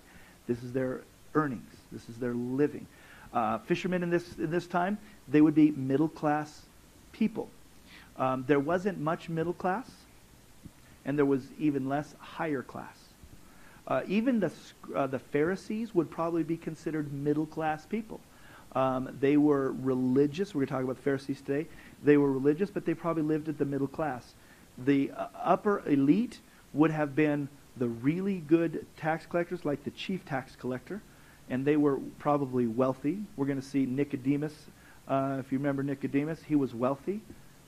[0.48, 1.02] This is their
[1.34, 1.74] earnings.
[1.92, 2.86] This is their living.
[3.34, 6.62] Uh, fishermen in this in this time they would be middle class
[7.12, 7.50] people.
[8.18, 9.90] Um, there wasn't much middle class,
[11.06, 12.98] and there was even less higher class.
[13.88, 14.52] Uh, even the,
[14.96, 18.20] uh, the Pharisees would probably be considered middle class people.
[18.74, 20.54] Um, they were religious.
[20.54, 21.68] We're going to talk about the Pharisees today.
[22.04, 24.34] They were religious, but they probably lived at the middle class.
[24.78, 26.40] The uh, upper elite
[26.74, 31.02] would have been the really good tax collectors, like the chief tax collector,
[31.50, 33.20] and they were probably wealthy.
[33.36, 34.54] We're going to see Nicodemus.
[35.08, 37.22] Uh, if you remember Nicodemus, he was wealthy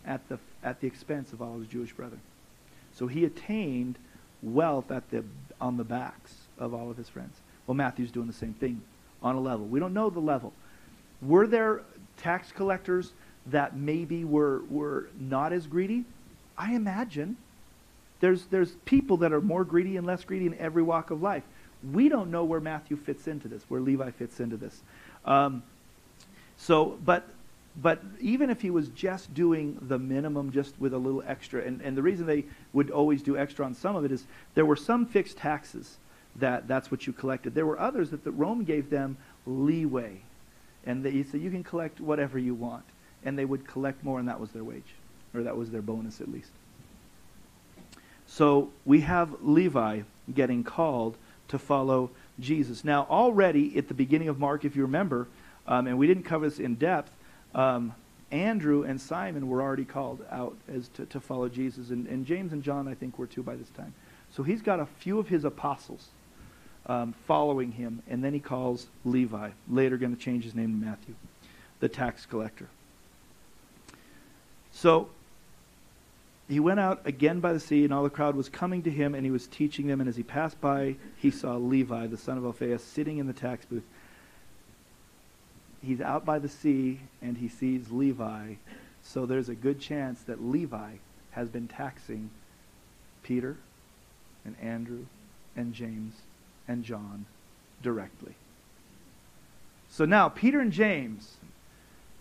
[0.06, 2.22] at the, at the expense of all his Jewish brethren.
[2.94, 3.98] So he attained
[4.42, 5.24] wealth at the,
[5.62, 7.38] on the backs of all of his friends.
[7.68, 8.82] Well, Matthew's doing the same thing
[9.22, 9.66] on a level.
[9.66, 10.54] We don't know the level.
[11.22, 11.82] Were there
[12.18, 13.14] tax collectors
[13.48, 16.06] that maybe were, were not as greedy?
[16.58, 17.38] I imagine.
[18.20, 21.44] There's, there's people that are more greedy and less greedy in every walk of life.
[21.94, 24.82] We don't know where Matthew fits into this, where Levi fits into this.
[25.26, 25.64] Um,
[26.58, 27.30] so, but
[27.82, 31.82] but even if he was just doing the minimum, just with a little extra, and,
[31.82, 34.26] and the reason they would always do extra on some of it is
[34.56, 35.98] there were some fixed taxes
[36.36, 37.56] that that's what you collected.
[37.56, 40.22] There were others that the Rome gave them leeway.
[40.86, 42.84] And they said, you can collect whatever you want.
[43.24, 44.96] And they would collect more, and that was their wage,
[45.34, 46.52] or that was their bonus at least.
[48.28, 50.02] So we have Levi
[50.34, 51.18] getting called
[51.50, 52.84] to follow Jesus.
[52.84, 55.28] Now, already at the beginning of Mark, if you remember,
[55.68, 57.12] um, and we didn't cover this in depth,
[57.54, 57.94] um,
[58.32, 62.54] Andrew and Simon were already called out as to, to follow Jesus, and, and, James
[62.54, 63.94] and John, I think, were too by this time.
[64.32, 66.08] So he's got a few of his apostles
[66.86, 70.86] um, following him, and then he calls Levi, later going to change his name to
[70.86, 71.16] Matthew,
[71.80, 72.68] the tax collector.
[74.80, 75.10] So
[76.48, 79.14] he went out again by the sea, and all the crowd was coming to him,
[79.14, 80.00] and he was teaching them.
[80.00, 83.34] And as he passed by, he saw Levi, the son of Alphaeus, sitting in the
[83.34, 83.84] tax booth
[85.82, 88.56] he's out by the sea and he sees Levi.
[89.04, 90.94] So there's a good chance that Levi
[91.32, 92.30] has been taxing
[93.24, 93.58] Peter
[94.46, 95.06] and Andrew
[95.56, 96.14] and James
[96.68, 97.26] and John
[97.82, 98.34] directly.
[99.90, 101.38] So now Peter and James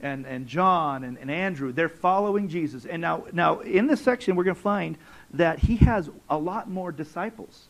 [0.00, 2.86] and, and John and, and Andrew, they're following Jesus.
[2.86, 4.96] And now, now in this section, we're going to find
[5.34, 7.66] that he has a lot more disciples.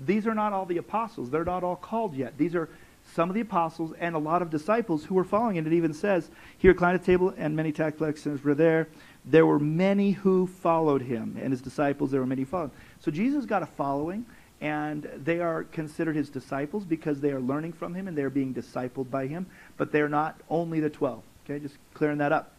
[0.00, 1.30] these are not all the apostles.
[1.30, 2.38] They're not all called yet.
[2.38, 2.68] These are
[3.14, 5.58] some of the apostles and a lot of disciples who were following.
[5.58, 8.88] And it even says, here reclined at the table, and many tax collectors were there.
[9.24, 12.70] There were many who followed him, and his disciples, there were many followed.
[13.00, 14.24] So Jesus got a following,
[14.60, 18.30] and they are considered his disciples because they are learning from him and they are
[18.30, 19.46] being discipled by him.
[19.76, 21.22] But they're not only the 12.
[21.48, 22.52] Okay, just clearing that up.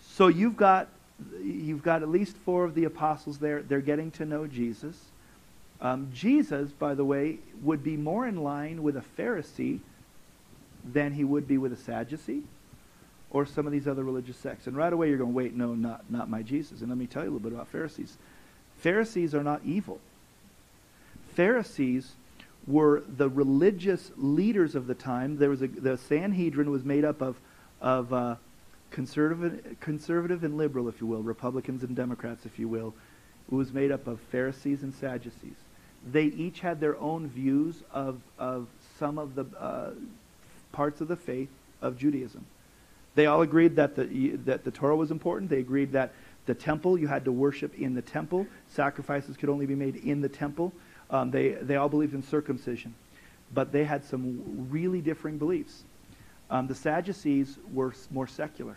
[0.00, 0.88] So you've got
[1.42, 3.62] you've got at least four of the apostles there.
[3.62, 4.96] They're getting to know Jesus.
[5.80, 9.80] Um, Jesus, by the way, would be more in line with a Pharisee
[10.84, 12.42] than he would be with a Sadducee
[13.30, 14.66] or some of these other religious sects.
[14.66, 16.80] And right away you're going, wait, no, not, not my Jesus.
[16.80, 18.16] And let me tell you a little bit about Pharisees.
[18.78, 19.98] Pharisees are not evil.
[21.34, 22.12] Pharisees
[22.66, 25.38] were the religious leaders of the time.
[25.38, 27.36] There was a, the Sanhedrin was made up of,
[27.80, 28.36] of uh,
[28.90, 32.94] conservative, conservative and liberal, if you will, Republicans and Democrats, if you will.
[33.50, 35.56] Was made up of Pharisees and Sadducees.
[36.06, 38.68] They each had their own views of, of
[38.98, 39.92] some of the uh,
[40.70, 41.48] parts of the faith
[41.80, 42.44] of Judaism.
[43.14, 45.50] They all agreed that the, that the Torah was important.
[45.50, 46.12] They agreed that
[46.46, 48.46] the temple, you had to worship in the temple.
[48.68, 50.72] Sacrifices could only be made in the temple.
[51.10, 52.94] Um, they, they all believed in circumcision.
[53.52, 55.82] But they had some really differing beliefs.
[56.50, 58.76] Um, the Sadducees were more secular.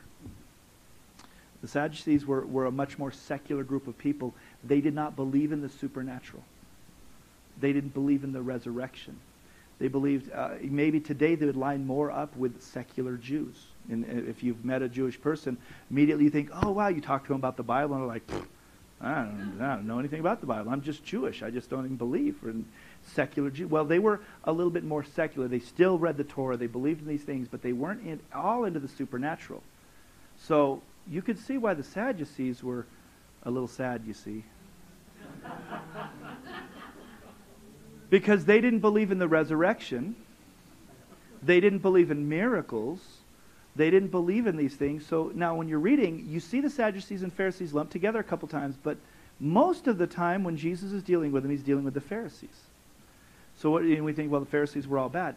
[1.61, 4.33] The Sadducees were, were a much more secular group of people.
[4.63, 6.43] They did not believe in the supernatural.
[7.59, 9.17] They didn't believe in the resurrection.
[9.79, 13.55] They believed uh, maybe today they would line more up with secular Jews.
[13.89, 15.57] And if you've met a Jewish person,
[15.89, 18.29] immediately you think, oh, wow, you talk to them about the Bible, and they're like,
[19.01, 20.71] I don't, I don't know anything about the Bible.
[20.71, 21.41] I'm just Jewish.
[21.41, 22.65] I just don't even believe in
[23.07, 23.67] secular Jew.
[23.67, 25.47] Well, they were a little bit more secular.
[25.47, 26.57] They still read the Torah.
[26.57, 29.63] They believed in these things, but they weren't in, all into the supernatural.
[30.37, 32.85] So you could see why the Sadducees were
[33.43, 34.43] a little sad, you see.
[38.09, 40.15] because they didn't believe in the resurrection.
[41.41, 42.99] They didn't believe in miracles.
[43.75, 45.05] They didn't believe in these things.
[45.05, 48.47] So now when you're reading, you see the Sadducees and Pharisees lumped together a couple
[48.47, 48.97] times, but
[49.39, 52.49] most of the time when Jesus is dealing with them, he's dealing with the Pharisees.
[53.61, 55.35] So what, we think, well, the Pharisees were all bad.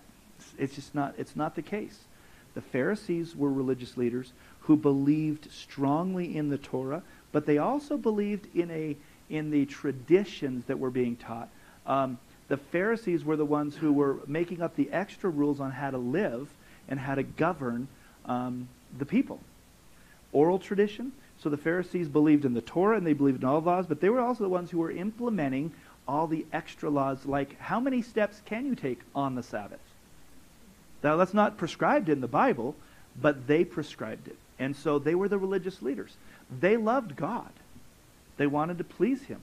[0.59, 1.99] It's just not, it's not the case.
[2.55, 7.03] The Pharisees were religious leaders who believed strongly in the Torah,
[7.33, 8.97] but they also believed in, a,
[9.29, 11.51] in the traditions that were being taught.
[11.87, 12.19] Um,
[12.49, 15.99] the Pharisees were the ones who were making up the extra rules on how to
[15.99, 16.49] live
[16.89, 17.89] and how to govern
[18.25, 19.41] um, the people.
[20.33, 21.13] Oral tradition.
[21.43, 24.09] So the Pharisees believed in the Torah and they believed in all laws, but they
[24.09, 25.73] were also the ones who were implementing
[26.07, 29.81] all the extra laws, like how many steps can you take on the Sabbath?
[31.03, 32.75] Now, that's not prescribed in the Bible,
[33.21, 34.37] but they prescribed it.
[34.59, 36.17] And so they were the religious leaders.
[36.61, 37.51] They loved God.
[38.37, 39.41] They wanted to please him.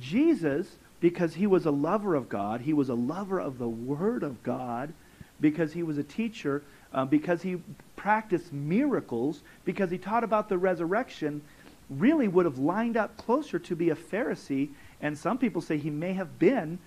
[0.00, 0.68] Jesus,
[1.00, 4.42] because he was a lover of God, he was a lover of the Word of
[4.42, 4.92] God,
[5.40, 7.56] because he was a teacher, uh, because he
[7.96, 11.42] practiced miracles, because he taught about the resurrection,
[11.90, 14.68] really would have lined up closer to be a Pharisee.
[15.04, 16.78] And some people say he may have been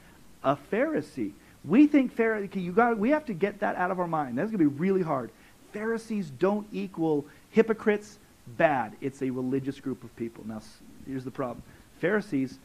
[0.44, 1.32] a Pharisee.
[1.64, 4.38] We think Pharisee, you got, we have to get that out of our mind.
[4.38, 5.30] That's going to be really hard.
[5.72, 8.18] Pharisees don't equal hypocrites,
[8.58, 8.94] bad.
[9.02, 10.44] It's a religious group of people.
[10.48, 10.64] Now,
[11.06, 11.62] here's the problem.
[12.00, 12.58] Pharisees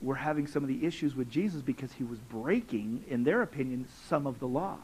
[0.00, 3.88] were having some of the issues with Jesus because he was breaking, in their opinion,
[4.08, 4.78] some of the laws.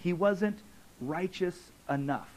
[0.00, 0.58] He wasn't
[1.00, 1.56] righteous
[1.88, 2.28] enough.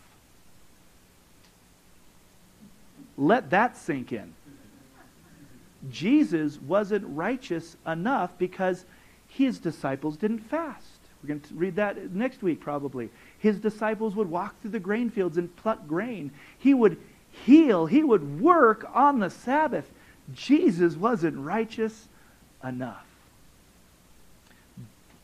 [3.17, 4.33] Let that sink in.
[5.89, 8.85] Jesus wasn't righteous enough because
[9.27, 10.85] his disciples didn't fast.
[11.21, 13.09] We're going to read that next week, probably.
[13.39, 16.31] His disciples would walk through the grain fields and pluck grain.
[16.57, 16.97] He would
[17.45, 17.85] heal.
[17.85, 19.89] He would work on the Sabbath.
[20.33, 22.07] Jesus wasn't righteous
[22.63, 23.05] enough.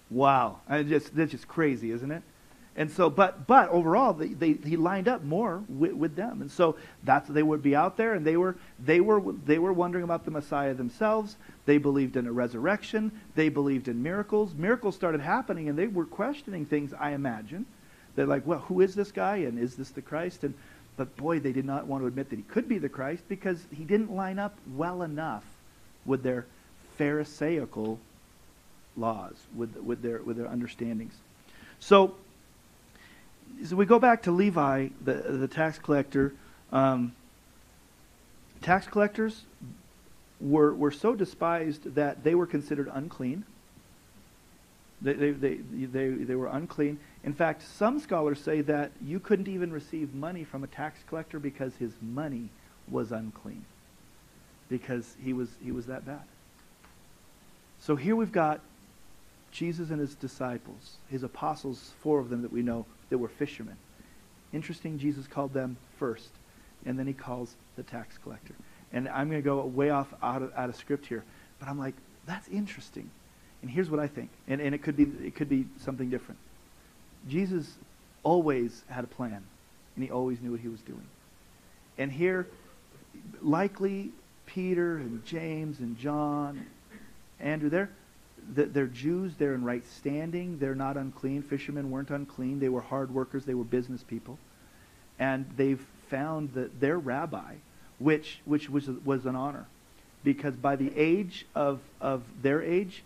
[0.10, 0.60] Wow.
[0.68, 2.24] I just, that's just crazy, isn't it?
[2.80, 6.50] And so, but but overall, they, they, he lined up more with, with them, and
[6.50, 10.06] so that's they would be out there, and they were they were they were wondering
[10.06, 11.36] about the Messiah themselves.
[11.66, 13.12] They believed in a resurrection.
[13.36, 14.54] They believed in miracles.
[14.54, 16.94] Miracles started happening, and they were questioning things.
[16.98, 17.66] I imagine
[18.16, 20.46] they're like, well, who is this guy, and is this the Christ?
[20.46, 20.54] And
[20.96, 23.62] but boy, they did not want to admit that he could be the Christ because
[23.76, 25.44] he didn't line up well enough
[26.06, 26.46] with their
[26.98, 28.00] Pharisaical
[28.96, 31.14] laws, with with their with their understandings.
[31.82, 32.16] So
[33.66, 36.34] so we go back to Levi, the, the tax collector.
[36.72, 37.14] Um,
[38.62, 39.43] tax collectors
[40.39, 43.43] were, were so despised that they were considered unclean.
[45.01, 46.99] They, they, they, they, they were unclean.
[47.24, 51.39] In fact, some scholars say that you couldn't even receive money from a tax collector
[51.39, 52.49] because his money
[52.89, 53.66] was unclean.
[54.70, 56.24] Because he was, he was that bad.
[57.80, 58.60] So here we've got
[59.51, 63.78] Jesus and his disciples, his apostles, four of them that we know that were fishermen.
[64.53, 66.30] Interesting, Jesus called them first,
[66.86, 68.55] and then he calls the tax collector.
[68.91, 71.24] And I'm going to go way off out of, out of script here,
[71.60, 71.95] but I'm like,
[72.26, 73.10] that's interesting.
[73.62, 76.39] And here's what I think, and, and it could be it could be something different.
[77.28, 77.76] Jesus
[78.24, 79.43] always had a plan,
[79.95, 81.05] and he always knew what he was doing.
[81.97, 82.47] And here,
[83.41, 84.12] likely
[84.45, 86.66] Peter and James and John,
[87.39, 87.89] Andrew, they're
[88.56, 89.34] they're Jews.
[89.38, 90.60] They're in right standing.
[90.60, 91.43] They're not unclean.
[91.43, 92.60] Fishermen weren't unclean.
[92.60, 93.45] They were hard workers.
[93.45, 94.38] They were business people,
[95.18, 97.56] and they've found that their rabbi,
[98.00, 99.66] which which was was an honor,
[100.24, 103.04] because by the age of of their age,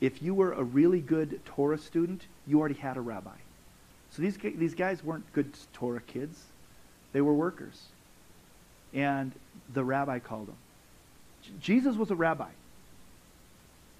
[0.00, 3.36] if you were a really good Torah student, you already had a rabbi.
[4.10, 6.42] So these these guys weren't good Torah kids;
[7.12, 7.80] they were workers,
[8.94, 9.32] and
[9.72, 10.56] the rabbi called them.
[11.60, 12.50] Jesus was a rabbi.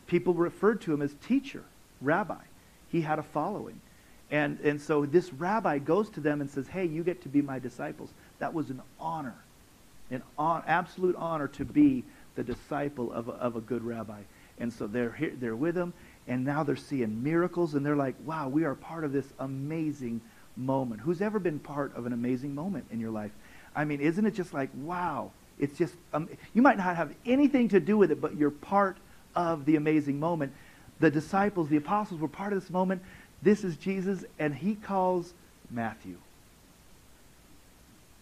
[0.07, 1.65] People referred to him as teacher,
[2.01, 2.43] rabbi.
[2.91, 3.81] He had a following.
[4.31, 7.43] And, and so this rabbi goes to them and says, Hey, you get to be
[7.43, 8.11] my disciples.
[8.39, 9.37] That was an honor,
[10.11, 12.05] an on, absolute honor to be
[12.35, 14.21] the disciple of a, of a good rabbi.
[14.59, 15.93] And so they're, here, they're with him,
[16.27, 20.21] and now they're seeing miracles, and they're like, wow, we are part of this amazing
[20.57, 21.01] moment.
[21.01, 23.33] Who's ever been part of an amazing moment in your life?
[23.75, 27.69] I mean, isn't it just like, wow, it's just, um, you might not have anything
[27.69, 28.97] to do with it, but you're part
[29.37, 30.53] of the amazing moment.
[30.99, 33.03] The disciples, the apostles were part of this moment.
[33.43, 35.35] This is Jesus, and he calls
[35.71, 36.17] Matthew.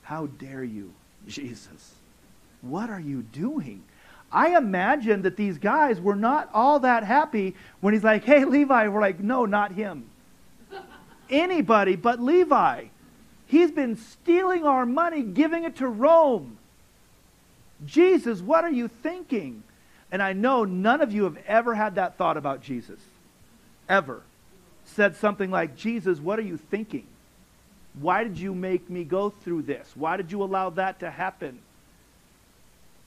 [0.02, 0.92] How dare you,
[1.26, 1.94] Jesus?
[2.60, 3.82] What are you doing?
[4.32, 8.88] I imagine that these guys were not all that happy when he's like, hey, Levi.
[8.88, 10.04] We're like, no, not him.
[11.30, 12.86] Anybody but Levi.
[13.46, 16.58] He's been stealing our money, giving it to Rome.
[17.86, 19.62] Jesus, what are you thinking?
[20.14, 23.00] And I know none of you have ever had that thought about Jesus.
[23.88, 24.22] Ever.
[24.84, 27.04] Said something like, Jesus, what are you thinking?
[27.98, 29.90] Why did you make me go through this?
[29.96, 31.58] Why did you allow that to happen?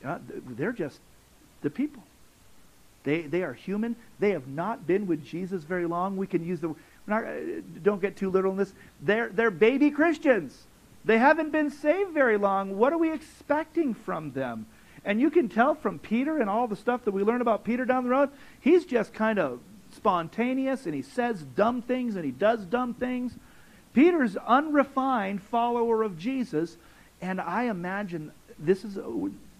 [0.03, 0.17] Uh,
[0.49, 0.99] they're just
[1.61, 2.03] the people.
[3.05, 3.95] They, they are human.
[4.19, 6.17] They have not been with Jesus very long.
[6.17, 6.75] We can use the,
[7.07, 7.35] not, uh,
[7.83, 8.73] don't get too literal in this.
[9.01, 10.61] They're, they're baby Christians.
[11.05, 12.77] They haven't been saved very long.
[12.77, 14.65] What are we expecting from them?
[15.07, 17.85] And you can tell from Peter and all the stuff that we learn about Peter
[17.85, 18.29] down the road,
[18.59, 19.61] he's just kind of
[19.93, 23.33] spontaneous and he says dumb things and he does dumb things.
[23.93, 26.75] Peter's unrefined follower of Jesus,
[27.21, 28.99] and I imagine this is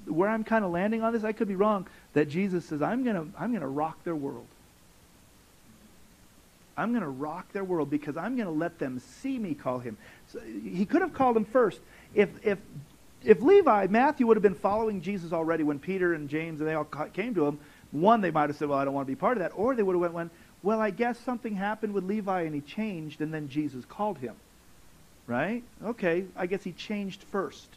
[0.05, 1.23] where I'm kind of landing on this.
[1.23, 1.87] I could be wrong.
[2.11, 4.45] That Jesus says, "I'm gonna, I'm gonna rock their world.
[6.75, 10.39] I'm gonna rock their world because I'm gonna let them see me call him." So
[10.41, 11.79] he could have called him first.
[12.13, 12.59] If if
[13.24, 16.74] if Levi, Matthew would have been following Jesus already when Peter and James and they
[16.74, 17.59] all came to him,
[17.91, 19.51] one, they might have said, well, I don't want to be part of that.
[19.55, 20.32] Or they would have went, went,
[20.63, 24.36] well, I guess something happened with Levi and he changed and then Jesus called him.
[25.26, 25.63] Right?
[25.84, 27.68] Okay, I guess he changed first.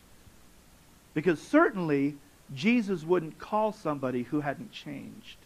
[1.15, 2.17] Because certainly
[2.55, 5.37] Jesus wouldn't call somebody who hadn't changed.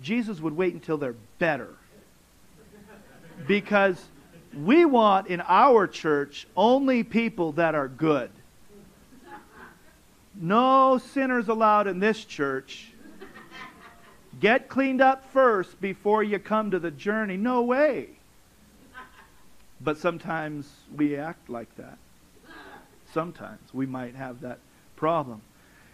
[0.00, 1.68] Jesus would wait until they're better.
[3.46, 4.02] Because
[4.54, 8.30] we want in our church only people that are good.
[10.34, 12.92] No sinners allowed in this church.
[14.40, 17.36] Get cleaned up first before you come to the journey.
[17.36, 18.08] No way.
[19.80, 21.98] But sometimes we act like that.
[23.12, 24.58] Sometimes we might have that
[24.96, 25.42] problem.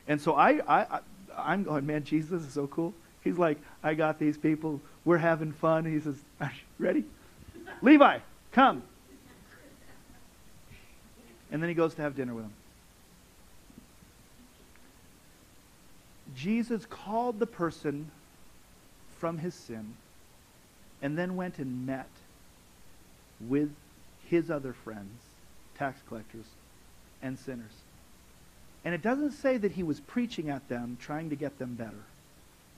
[0.06, 1.00] And so I, I,
[1.36, 2.94] I am going, man, Jesus is so cool.
[3.24, 4.80] He's like, I got these people.
[5.04, 5.84] We're having fun.
[5.84, 7.04] He says, Are you ready?
[7.82, 8.18] Levi,
[8.52, 8.82] come.
[11.50, 12.52] And then he goes to have dinner with them.
[16.38, 18.10] Jesus called the person
[19.18, 19.94] from his sin
[21.02, 22.08] and then went and met
[23.40, 23.70] with
[24.26, 25.20] his other friends,
[25.76, 26.46] tax collectors,
[27.22, 27.72] and sinners.
[28.84, 32.04] And it doesn't say that he was preaching at them, trying to get them better.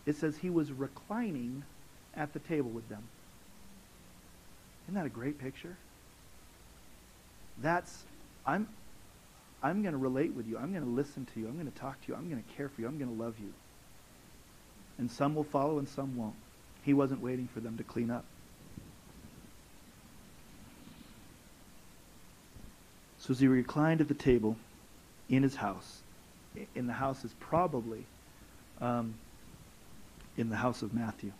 [0.06, 1.62] It says he was reclining
[2.14, 3.02] at the table with them.
[4.86, 5.76] Isn't that a great picture?
[7.62, 8.04] That's,
[8.46, 8.68] I'm,
[9.62, 10.56] I'm going to relate with you.
[10.56, 11.46] I'm going to listen to you.
[11.46, 12.14] I'm going to talk to you.
[12.14, 12.86] I'm going to care for you.
[12.86, 13.52] I'm going to love you.
[14.98, 16.34] And some will follow and some won't.
[16.82, 18.24] He wasn't waiting for them to clean up.
[23.18, 24.56] So as he reclined at the table
[25.28, 26.00] in his house,
[26.74, 28.04] in the house is probably
[28.80, 29.14] um,
[30.36, 31.32] in the house of Matthew.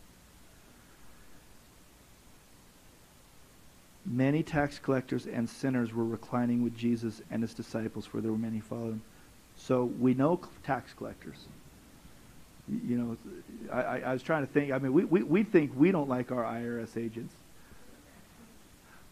[4.13, 8.39] Many tax collectors and sinners were reclining with Jesus and his disciples, for there were
[8.39, 9.01] many following.
[9.57, 11.37] So we know tax collectors.
[12.69, 13.17] you know,
[13.73, 14.73] I, I, was trying to think.
[14.73, 17.33] I mean, we, we, we think we don't like our IRS agents.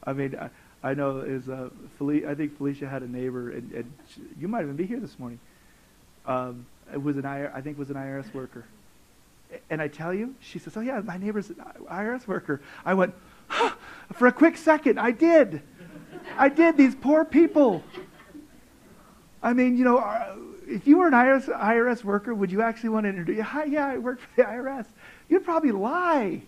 [0.02, 0.50] I mean, I,
[0.82, 4.48] I know is uh, Felicia, I think Felicia had a neighbor, and, and she, you
[4.48, 5.38] might even be here this morning.
[6.26, 8.64] Um, it was an IR, I think was an IRS worker,
[9.70, 11.56] and I tell you, she says, "Oh yeah, my neighbor's an
[11.90, 13.14] IRS worker." I went,
[14.12, 15.62] for a quick second, I did,
[16.36, 16.76] I did.
[16.76, 17.82] These poor people.
[19.42, 20.36] I mean, you know, uh,
[20.66, 23.40] if you were an IRS, IRS worker, would you actually want to introduce?
[23.44, 24.86] Hi, yeah, I work for the IRS.
[25.28, 26.42] You'd probably lie.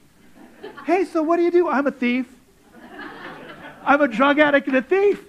[0.84, 1.68] hey, so what do you do?
[1.68, 2.26] I'm a thief.
[3.84, 5.24] I'm a drug addict and a thief.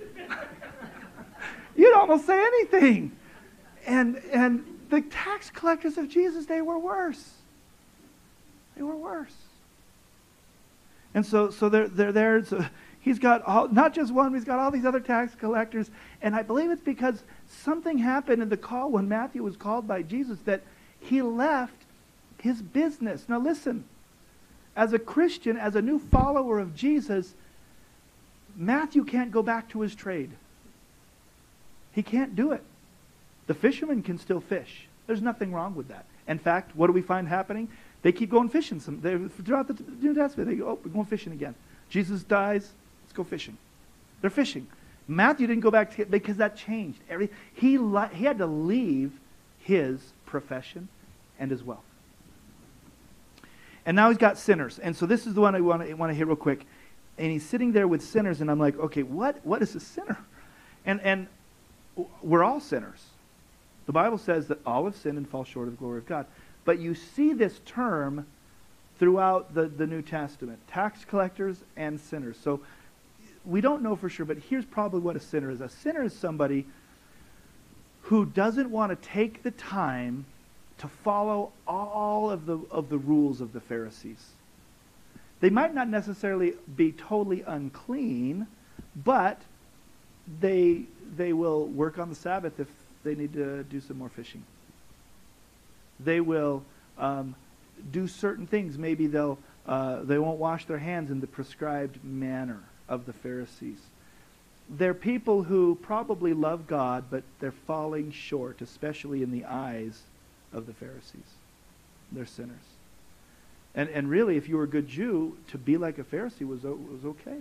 [1.75, 3.15] You'd almost say anything.
[3.86, 7.32] And and the tax collectors of Jesus, they were worse.
[8.75, 9.34] They were worse.
[11.14, 12.43] And so so they're they're there.
[12.45, 12.66] So
[13.01, 15.89] he's got all, not just one, he's got all these other tax collectors.
[16.22, 20.03] And I believe it's because something happened in the call when Matthew was called by
[20.03, 20.62] Jesus that
[20.99, 21.74] he left
[22.39, 23.28] his business.
[23.28, 23.84] Now listen,
[24.76, 27.34] as a Christian, as a new follower of Jesus,
[28.55, 30.32] Matthew can't go back to his trade.
[31.91, 32.64] He can't do it.
[33.47, 34.88] The fishermen can still fish.
[35.07, 36.05] There's nothing wrong with that.
[36.28, 37.68] In fact, what do we find happening?
[38.02, 38.80] They keep going fishing.
[38.80, 41.56] Some they, throughout the New Testament, they go, "Oh, we're going fishing again."
[41.89, 42.72] Jesus dies.
[43.04, 43.58] Let's go fishing.
[44.22, 44.68] They're fishing.
[45.08, 46.99] Matthew didn't go back to because that changed.
[47.10, 49.12] Every he li- he had to leave
[49.60, 50.88] his profession
[51.39, 51.84] and his wealth.
[53.86, 54.80] And now he's got sinners.
[54.80, 56.66] And so this is the one I want to, hit real quick.
[57.18, 60.18] And he's sitting there with sinners, and I'm like, okay, what, what is a sinner?
[60.86, 61.28] And, and
[62.22, 63.04] we're all sinners.
[63.86, 66.26] The Bible says that all have sinned and fall short of the glory of God.
[66.66, 68.26] But you see this term
[68.99, 72.38] throughout the, the New Testament tax collectors and sinners.
[72.41, 72.62] So
[73.45, 75.62] we don't know for sure, but here's probably what a sinner is.
[75.62, 76.66] A sinner is somebody
[78.03, 80.26] who doesn't want to take the time
[80.78, 84.32] to follow all of the, of the rules of the Pharisees.
[85.39, 88.47] They might not necessarily be totally unclean,
[88.95, 89.41] but
[90.39, 90.84] they,
[91.16, 92.68] they will work on the Sabbath if
[93.03, 94.43] they need to do some more fishing.
[96.04, 96.64] They will
[96.97, 97.36] um,
[97.91, 98.78] do certain things.
[98.78, 103.80] Maybe they'll, uh, they won't wash their hands in the prescribed manner of the Pharisees.
[104.70, 110.02] They're people who probably love God, but they're falling short, especially in the eyes
[110.54, 111.36] of the Pharisees.
[112.12, 112.58] They're sinners.
[113.76, 116.64] And, and really, if you were a good Jew, to be like a Pharisee was,
[116.64, 117.39] was okay.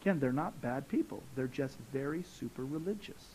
[0.00, 1.22] Again, they're not bad people.
[1.36, 3.31] They're just very super religious.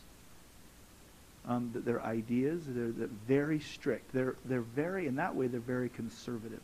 [1.48, 4.12] Um, their ideas, they're, they're very strict.
[4.14, 6.62] They're, they're very, in that way, they're very conservative.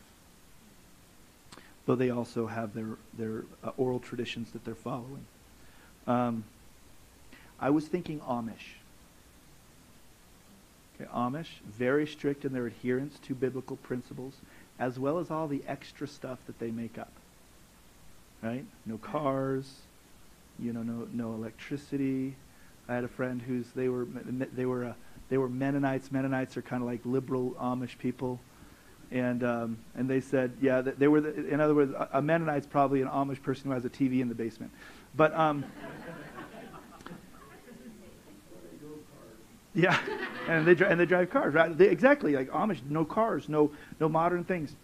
[1.85, 5.25] Though they also have their, their uh, oral traditions that they're following.
[6.05, 6.43] Um,
[7.59, 8.75] I was thinking Amish.
[10.99, 14.33] Okay, Amish, very strict in their adherence to biblical principles,
[14.79, 17.11] as well as all the extra stuff that they make up.
[18.41, 18.65] Right?
[18.85, 19.71] No cars,
[20.59, 22.35] you know, no no electricity.
[22.87, 24.93] I had a friend who's they were they were uh,
[25.29, 26.11] they were Mennonites.
[26.11, 28.39] Mennonites are kind of like liberal Amish people,
[29.11, 31.21] and um, and they said, yeah, that they were.
[31.21, 34.29] The, in other words, a, Mennonite's probably an Amish person who has a TV in
[34.29, 34.71] the basement,
[35.15, 35.33] but.
[35.33, 35.63] Um,
[39.75, 39.99] Yeah,
[40.47, 41.75] and they and they drive cars, right?
[41.75, 44.75] They, exactly, like Amish, no cars, no no modern things.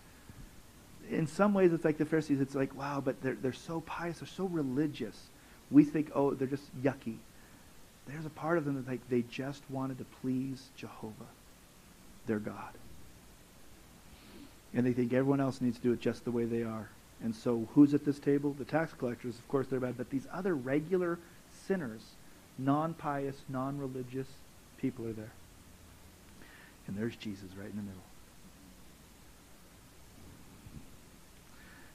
[1.11, 2.41] In some ways, it's like the Pharisees.
[2.41, 5.29] It's like, wow, but they're they're so pious, they're so religious.
[5.69, 7.17] We think, oh, they're just yucky.
[8.11, 11.13] There's a part of them that like they just wanted to please Jehovah,
[12.25, 12.73] their God,
[14.73, 16.89] and they think everyone else needs to do it just the way they are.
[17.23, 18.55] And so, who's at this table?
[18.57, 21.19] The tax collectors, of course, they're bad, but these other regular
[21.67, 22.01] sinners,
[22.57, 24.27] non-pious, non-religious
[24.77, 25.31] people are there.
[26.87, 28.01] And there's Jesus right in the middle.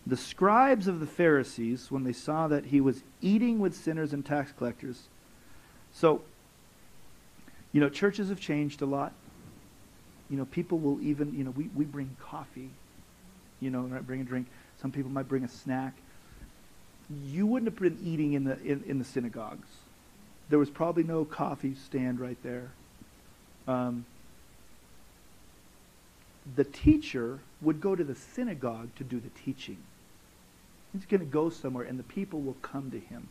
[0.06, 4.24] The scribes of the Pharisees, when they saw that he was eating with sinners and
[4.24, 5.04] tax collectors,
[5.94, 6.22] so,
[7.72, 9.12] you know, churches have changed a lot.
[10.28, 12.70] You know, people will even, you know, we, we bring coffee,
[13.60, 14.46] you know, right, bring a drink.
[14.80, 15.94] Some people might bring a snack.
[17.26, 19.68] You wouldn't have been eating in the, in, in the synagogues.
[20.50, 22.70] There was probably no coffee stand right there.
[23.68, 24.04] Um,
[26.56, 29.78] the teacher would go to the synagogue to do the teaching.
[30.92, 33.28] He's going to go somewhere, and the people will come to him.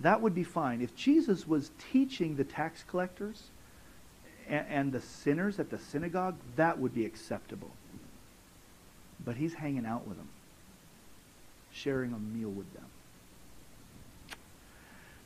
[0.00, 0.80] That would be fine.
[0.80, 3.42] If Jesus was teaching the tax collectors
[4.48, 7.70] and, and the sinners at the synagogue, that would be acceptable.
[9.22, 10.28] But he's hanging out with them,
[11.70, 12.86] sharing a meal with them.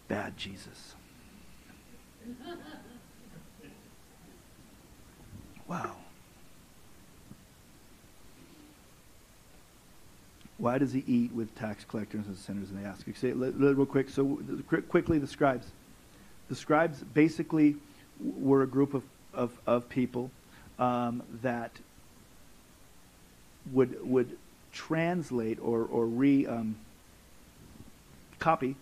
[0.08, 0.94] Bad Jesus.
[5.66, 5.96] Wow.
[10.58, 12.70] Why does he eat with tax collectors and sinners?
[12.70, 13.06] And they ask.
[13.06, 14.08] You say real quick.
[14.08, 14.38] So
[14.88, 15.66] quickly, the scribes.
[16.48, 17.76] The scribes basically
[18.20, 19.02] were a group of,
[19.32, 20.30] of, of people
[20.78, 21.72] um, that
[23.72, 24.36] would would
[24.72, 26.76] translate or or re um,
[28.38, 28.76] copy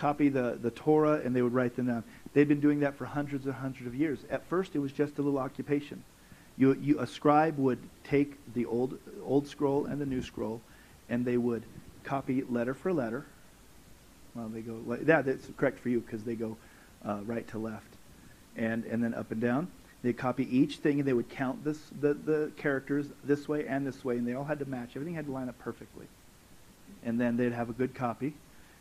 [0.00, 2.02] copy the, the Torah and they would write them down.
[2.32, 4.20] They'd been doing that for hundreds and hundreds of years.
[4.30, 6.02] At first, it was just a little occupation.
[6.56, 10.62] You, you, a scribe would take the old, old scroll and the new scroll,
[11.10, 11.64] and they would
[12.04, 13.26] copy letter for letter.
[14.34, 16.56] Well, they go, like, yeah, that's correct for you because they go
[17.04, 17.92] uh, right to left,
[18.56, 19.68] and, and then up and down.
[20.02, 23.86] They copy each thing, and they would count this, the, the characters this way and
[23.86, 24.90] this way, and they all had to match.
[24.94, 26.06] Everything had to line up perfectly.
[27.04, 28.32] And then they'd have a good copy,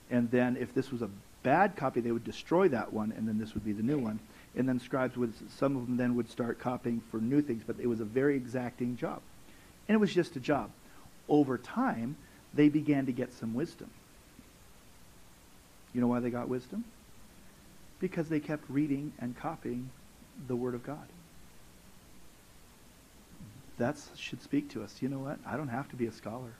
[0.09, 1.09] and then if this was a
[1.43, 4.19] bad copy, they would destroy that one, and then this would be the new one.
[4.55, 7.77] And then scribes would, some of them then would start copying for new things, but
[7.79, 9.21] it was a very exacting job.
[9.87, 10.69] And it was just a job.
[11.29, 12.17] Over time,
[12.53, 13.89] they began to get some wisdom.
[15.93, 16.83] You know why they got wisdom?
[17.99, 19.89] Because they kept reading and copying
[20.47, 21.07] the Word of God.
[23.77, 24.95] That should speak to us.
[25.01, 25.39] You know what?
[25.45, 26.53] I don't have to be a scholar.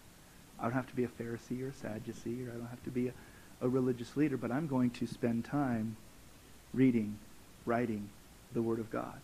[0.60, 2.90] I don't have to be a Pharisee or a Sadducee, or I don't have to
[2.90, 3.14] be a,
[3.62, 5.96] a religious leader, but I'm going to spend time
[6.74, 7.18] reading,
[7.66, 8.10] writing
[8.54, 9.20] the Word of God.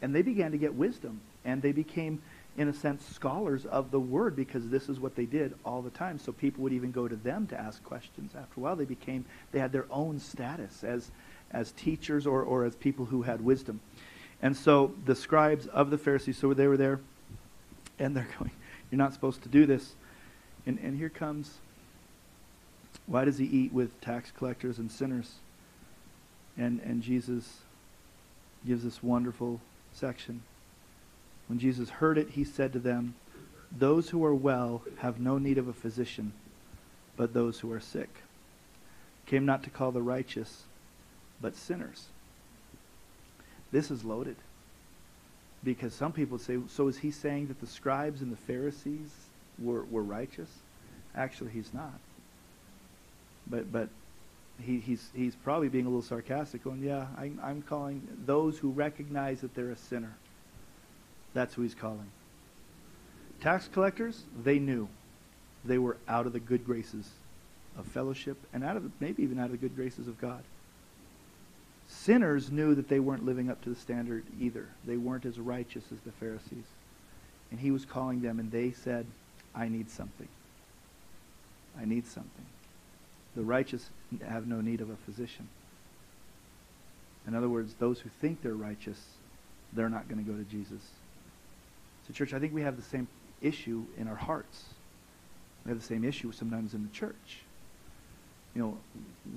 [0.00, 2.22] And they began to get wisdom, and they became,
[2.56, 5.90] in a sense, scholars of the Word because this is what they did all the
[5.90, 6.18] time.
[6.18, 8.32] So people would even go to them to ask questions.
[8.36, 11.10] After a while, they became, they had their own status as,
[11.50, 13.80] as teachers or, or as people who had wisdom.
[14.42, 17.00] And so the scribes of the Pharisees, so they were there,
[17.98, 18.50] and they're going,
[18.90, 19.94] You're not supposed to do this.
[20.66, 21.58] And, and here comes,
[23.06, 25.34] why does he eat with tax collectors and sinners?
[26.56, 27.58] And, and Jesus
[28.66, 29.60] gives this wonderful
[29.92, 30.42] section.
[31.48, 33.14] When Jesus heard it, he said to them,
[33.70, 36.32] Those who are well have no need of a physician,
[37.16, 38.08] but those who are sick.
[39.26, 40.62] Came not to call the righteous,
[41.40, 42.06] but sinners.
[43.70, 44.36] This is loaded.
[45.64, 49.10] Because some people say, so is he saying that the scribes and the Pharisees
[49.58, 50.48] were, were righteous?
[51.14, 51.98] Actually, he's not.
[53.46, 53.88] But, but
[54.60, 58.70] he, he's, he's probably being a little sarcastic, going, yeah, I, I'm calling those who
[58.70, 60.14] recognize that they're a sinner.
[61.34, 62.10] That's who he's calling.
[63.40, 64.88] Tax collectors, they knew
[65.64, 67.08] they were out of the good graces
[67.78, 70.42] of fellowship and out of maybe even out of the good graces of God.
[71.88, 74.66] Sinners knew that they weren't living up to the standard either.
[74.84, 76.64] They weren't as righteous as the Pharisees.
[77.50, 79.06] And he was calling them, and they said,
[79.54, 80.28] I need something.
[81.78, 82.46] I need something.
[83.36, 83.90] The righteous
[84.26, 85.48] have no need of a physician.
[87.26, 89.00] In other words, those who think they're righteous,
[89.72, 90.80] they're not going to go to Jesus.
[92.12, 93.08] So, church, I think we have the same
[93.40, 94.64] issue in our hearts.
[95.64, 97.40] We have the same issue sometimes in the church.
[98.54, 98.78] You know,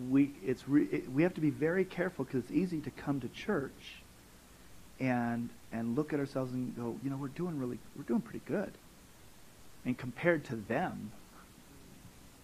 [0.09, 3.21] we it's re, it, we have to be very careful because it's easy to come
[3.21, 4.01] to church
[4.99, 8.41] and and look at ourselves and go, you know, we're doing really we're doing pretty
[8.45, 8.73] good.
[9.85, 11.11] And compared to them,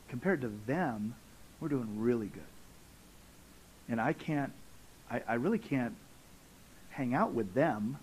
[0.08, 1.16] compared to them,
[1.60, 2.44] we're doing really good.
[3.90, 4.54] And I can't,
[5.10, 5.96] I, I really can't
[6.92, 7.98] hang out with them.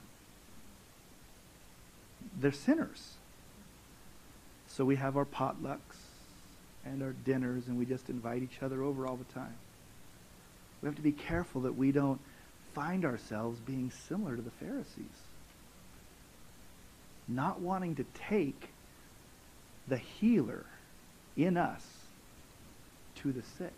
[2.38, 3.14] They're sinners.
[4.66, 5.78] So we have our potlucks
[6.84, 9.56] and our dinners, and we just invite each other over all the time.
[10.80, 12.20] We have to be careful that we don't
[12.74, 15.06] find ourselves being similar to the Pharisees.
[17.26, 18.68] Not wanting to take
[19.88, 20.64] the healer
[21.36, 21.84] in us
[23.16, 23.72] to the sick.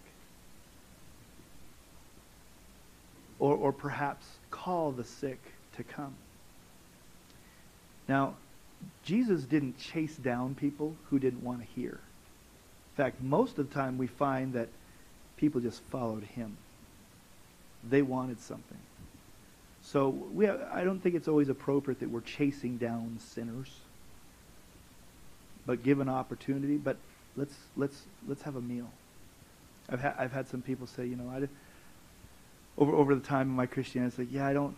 [3.38, 5.40] Or, or perhaps call the sick
[5.76, 6.14] to come.
[8.10, 8.34] Now,
[9.04, 11.92] Jesus didn't chase down people who didn't want to hear.
[11.92, 14.68] In fact, most of the time we find that
[15.36, 16.56] people just followed him.
[17.88, 18.80] They wanted something.
[19.82, 23.70] So we have, I don't think it's always appropriate that we're chasing down sinners.
[25.64, 26.96] But give an opportunity, but
[27.36, 28.90] let's let's let's have a meal.
[29.88, 31.46] I've had I've had some people say, you know, I
[32.76, 34.76] over over the time of my Christianity, it's like, yeah, I don't.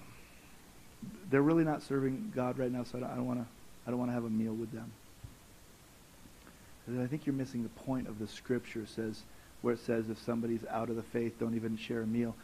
[1.30, 3.46] They're really not serving God right now, so I don't, want to.
[3.86, 4.92] I don't want to have a meal with them.
[6.86, 9.22] And I think you're missing the point of the scripture says
[9.62, 12.34] where it says if somebody's out of the faith, don't even share a meal.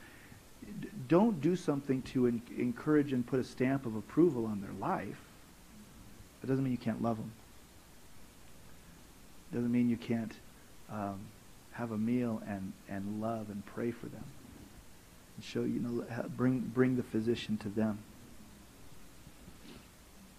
[0.80, 4.72] D- don't do something to en- encourage and put a stamp of approval on their
[4.80, 5.18] life.
[6.42, 7.32] It doesn't mean you can't love them.
[9.50, 10.32] It Doesn't mean you can't
[10.90, 11.18] um,
[11.72, 14.24] have a meal and, and love and pray for them.
[15.36, 16.04] And show, you know,
[16.36, 17.98] bring, bring the physician to them.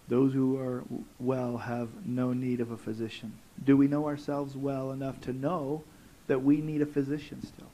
[0.09, 0.83] Those who are
[1.19, 3.31] well have no need of a physician.
[3.63, 5.83] Do we know ourselves well enough to know
[6.27, 7.67] that we need a physician still?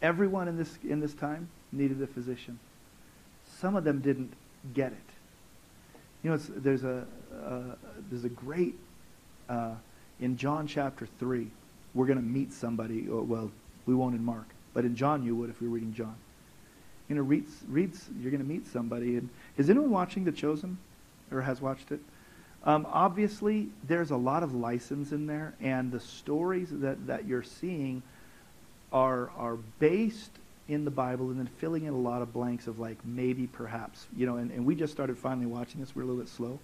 [0.00, 2.58] Everyone in this in this time needed a physician.
[3.58, 4.32] Some of them didn't
[4.72, 4.98] get it.
[6.22, 7.74] You know, there's a uh,
[8.10, 8.76] there's a great
[9.50, 9.74] uh,
[10.18, 11.48] in John chapter three.
[11.92, 13.06] We're going to meet somebody.
[13.10, 13.50] oh, Well,
[13.84, 16.16] we won't in Mark, but in John you would if were reading John.
[17.10, 18.08] You know, reads reads.
[18.18, 19.16] You're going to meet somebody.
[19.16, 19.28] And
[19.58, 20.78] is anyone watching The Chosen,
[21.30, 22.00] or has watched it?
[22.64, 27.42] Um, obviously, there's a lot of license in there, and the stories that, that you're
[27.42, 28.02] seeing
[28.92, 30.30] are are based
[30.68, 34.06] in the Bible and then filling in a lot of blanks of like maybe, perhaps,
[34.16, 34.36] you know.
[34.36, 35.94] And, and we just started finally watching this.
[35.96, 36.58] We're a little bit slow.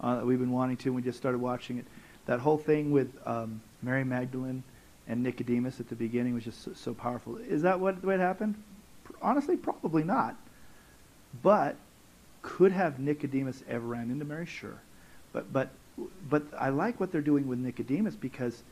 [0.00, 0.88] Uh, we've been wanting to.
[0.88, 1.86] and We just started watching it.
[2.26, 4.62] That whole thing with um, Mary Magdalene
[5.06, 7.36] and Nicodemus at the beginning was just so, so powerful.
[7.36, 8.54] Is that what what happened?
[9.22, 10.36] Honestly, probably not.
[11.42, 11.76] But
[12.42, 14.46] could have Nicodemus ever ran into Mary?
[14.46, 14.80] Sure.
[15.32, 15.70] But but
[16.28, 18.62] but I like what they're doing with Nicodemus because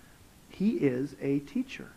[0.50, 1.88] he is a teacher.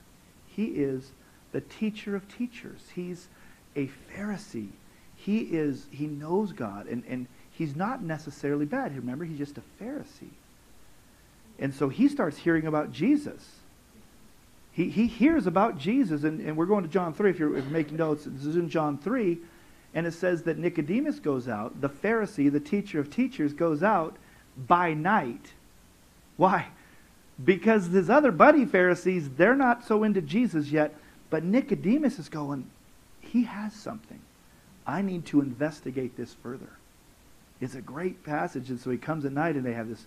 [0.48, 1.12] He is
[1.52, 2.82] the teacher of teachers.
[2.96, 3.28] He's
[3.76, 4.70] a Pharisee.
[5.16, 8.96] He is he knows God and, and he's not necessarily bad.
[8.96, 10.34] Remember, he's just a Pharisee.
[11.60, 13.58] And so he starts hearing about Jesus.
[14.72, 17.66] He, he hears about Jesus, and, and we're going to John 3 if you're, if
[17.66, 18.24] you're making notes.
[18.26, 19.38] This is in John 3,
[19.94, 24.18] and it says that Nicodemus goes out, the Pharisee, the teacher of teachers, goes out
[24.68, 25.54] by night.
[26.38, 26.68] Why?
[27.44, 30.94] Because his other buddy Pharisees, they're not so into Jesus yet,
[31.30, 32.70] but Nicodemus is going,
[33.20, 34.20] he has something.
[34.86, 36.70] I need to investigate this further.
[37.62, 40.06] It's a great passage, and so he comes at night and they have this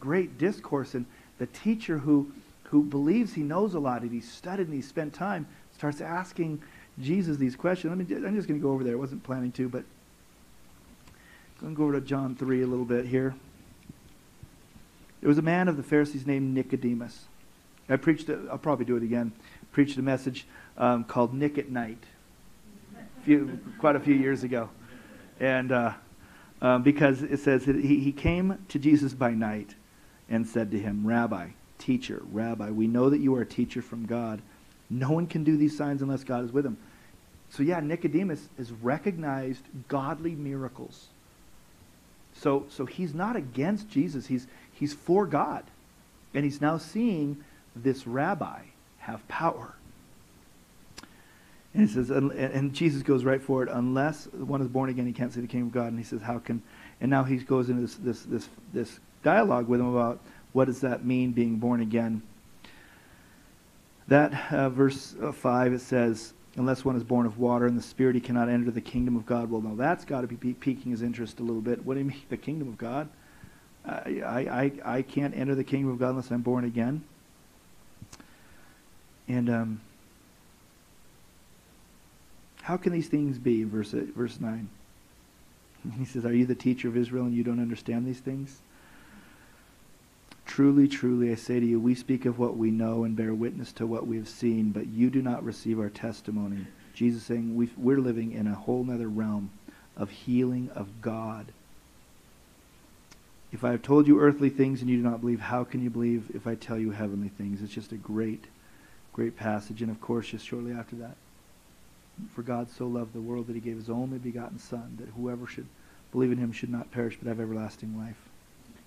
[0.00, 1.06] great discourse, and
[1.38, 2.32] the teacher who
[2.74, 5.46] who believes he knows a lot and he's studied and he's spent time
[5.76, 6.60] starts asking
[7.00, 7.96] Jesus these questions.
[7.96, 8.94] Let me, I'm just going to go over there.
[8.94, 9.84] I wasn't planning to, but
[11.60, 13.34] I'm going to go over to John 3 a little bit here.
[15.20, 17.24] There was a man of the Pharisees named Nicodemus.
[17.88, 19.32] I preached, i I'll probably do it again,
[19.72, 20.46] preached a message
[20.76, 22.02] um, called Nick at Night
[22.94, 24.68] a few, quite a few years ago.
[25.40, 25.92] And uh,
[26.60, 29.74] um, because it says that he, he came to Jesus by night
[30.28, 31.48] and said to him, Rabbi,
[31.78, 34.40] teacher, rabbi, we know that you are a teacher from God.
[34.90, 36.76] No one can do these signs unless God is with him.
[37.50, 41.06] So, yeah, Nicodemus has recognized godly miracles.
[42.34, 45.64] So, so he's not against Jesus, he's, he's for God.
[46.34, 47.44] And he's now seeing
[47.76, 48.62] this rabbi
[48.98, 49.74] have power.
[51.72, 53.68] And he says, and, Jesus goes right for it.
[53.70, 55.88] Unless one is born again, he can't see the kingdom of God.
[55.88, 56.62] And he says, how can?
[57.00, 60.20] And now he goes into this this this this dialogue with him about
[60.52, 62.22] what does that mean, being born again.
[64.08, 67.82] That uh, verse uh, five it says, unless one is born of water and the
[67.82, 69.50] Spirit, he cannot enter the kingdom of God.
[69.50, 71.84] Well, no, that's got to be piquing his interest a little bit.
[71.84, 73.08] What do you mean, the kingdom of God?
[73.86, 77.04] I, I, I can't enter the kingdom of God unless I'm born again.
[79.28, 79.80] And um,
[82.62, 83.64] how can these things be?
[83.64, 84.68] Verse verse nine.
[85.98, 88.60] He says, "Are you the teacher of Israel and you don't understand these things?"
[90.46, 93.72] Truly, truly, I say to you, we speak of what we know and bear witness
[93.72, 96.66] to what we have seen, but you do not receive our testimony.
[96.94, 99.50] Jesus saying we we're living in a whole other realm
[99.96, 101.46] of healing of God.
[103.52, 105.90] If I have told you earthly things and you do not believe, how can you
[105.90, 107.62] believe if I tell you heavenly things?
[107.62, 108.44] It's just a great,
[109.12, 109.80] great passage.
[109.80, 111.16] And of course, just shortly after that,
[112.32, 115.46] for God so loved the world that he gave his only begotten Son, that whoever
[115.46, 115.66] should
[116.12, 118.23] believe in him should not perish but have everlasting life.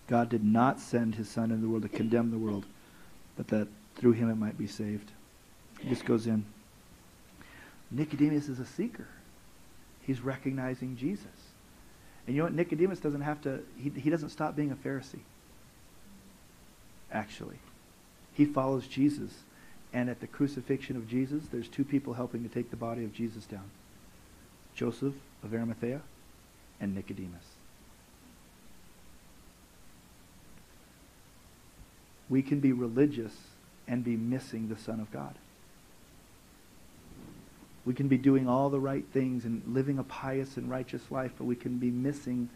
[0.07, 2.65] God did not send his Son into the world to condemn the world,
[3.35, 5.11] but that through him it might be saved.
[5.79, 6.45] He just goes in.
[7.91, 9.07] Nicodemus is a seeker.
[10.01, 11.25] He's recognizing Jesus.
[12.25, 12.53] And you know what?
[12.53, 15.19] Nicodemus doesn't have to, he, he doesn't stop being a Pharisee.
[17.11, 17.57] Actually,
[18.33, 19.31] he follows Jesus.
[19.93, 23.13] And at the crucifixion of Jesus, there's two people helping to take the body of
[23.13, 23.69] Jesus down
[24.75, 26.01] Joseph of Arimathea
[26.79, 27.56] and Nicodemus.
[32.29, 33.33] We can be religious
[33.87, 35.35] and be missing the Son of God.
[37.85, 41.31] We can be doing all the right things and living a pious and righteous life,
[41.37, 42.49] but we can be missing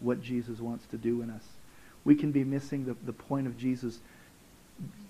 [0.00, 1.44] what Jesus wants to do in us.
[2.04, 4.00] We can be missing the, the point of Jesus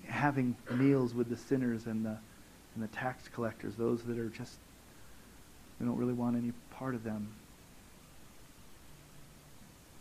[0.07, 2.19] having meals with the sinners and the,
[2.75, 4.59] and the tax collectors, those that are just,
[5.81, 7.33] we don't really want any part of them.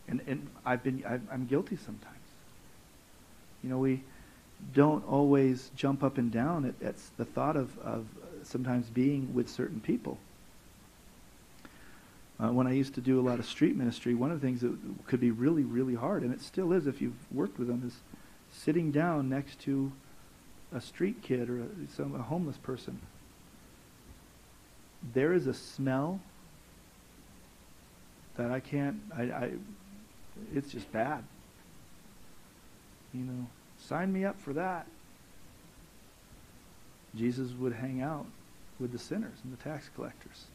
[0.09, 2.20] And, and I've been, i I'm guilty sometimes.
[3.63, 4.03] You know, we
[4.73, 8.05] don't always jump up and down at, at the thought of, of
[8.43, 10.17] sometimes being with certain people.
[12.39, 14.61] Uh, when I used to do a lot of street ministry, one of the things
[14.61, 14.75] that
[15.05, 17.93] could be really, really hard, and it still is if you've worked with them, is
[18.51, 19.91] sitting down next to
[20.73, 22.99] a street kid or a, some a homeless person.
[25.13, 26.19] There is a smell
[28.37, 28.97] that I can't.
[29.15, 29.51] I, I
[30.55, 31.23] it's just bad.
[33.13, 33.47] You know,
[33.77, 34.87] sign me up for that.
[37.15, 38.25] Jesus would hang out
[38.79, 40.45] with the sinners and the tax collectors.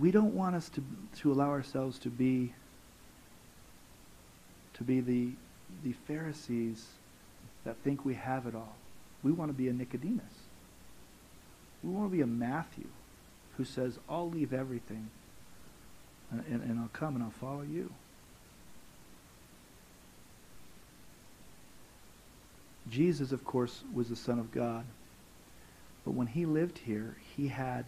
[0.00, 0.82] We don't want us to
[1.18, 2.54] to allow ourselves to be
[4.74, 5.30] to be the
[5.84, 6.86] the Pharisees
[7.64, 8.74] that think we have it all.
[9.22, 10.24] We want to be a Nicodemus.
[11.82, 12.88] We want to be a Matthew
[13.56, 15.10] who says, I'll leave everything
[16.30, 17.92] and, and, and I'll come and I'll follow you.
[22.92, 24.84] Jesus, of course, was the Son of God.
[26.04, 27.86] But when he lived here, he had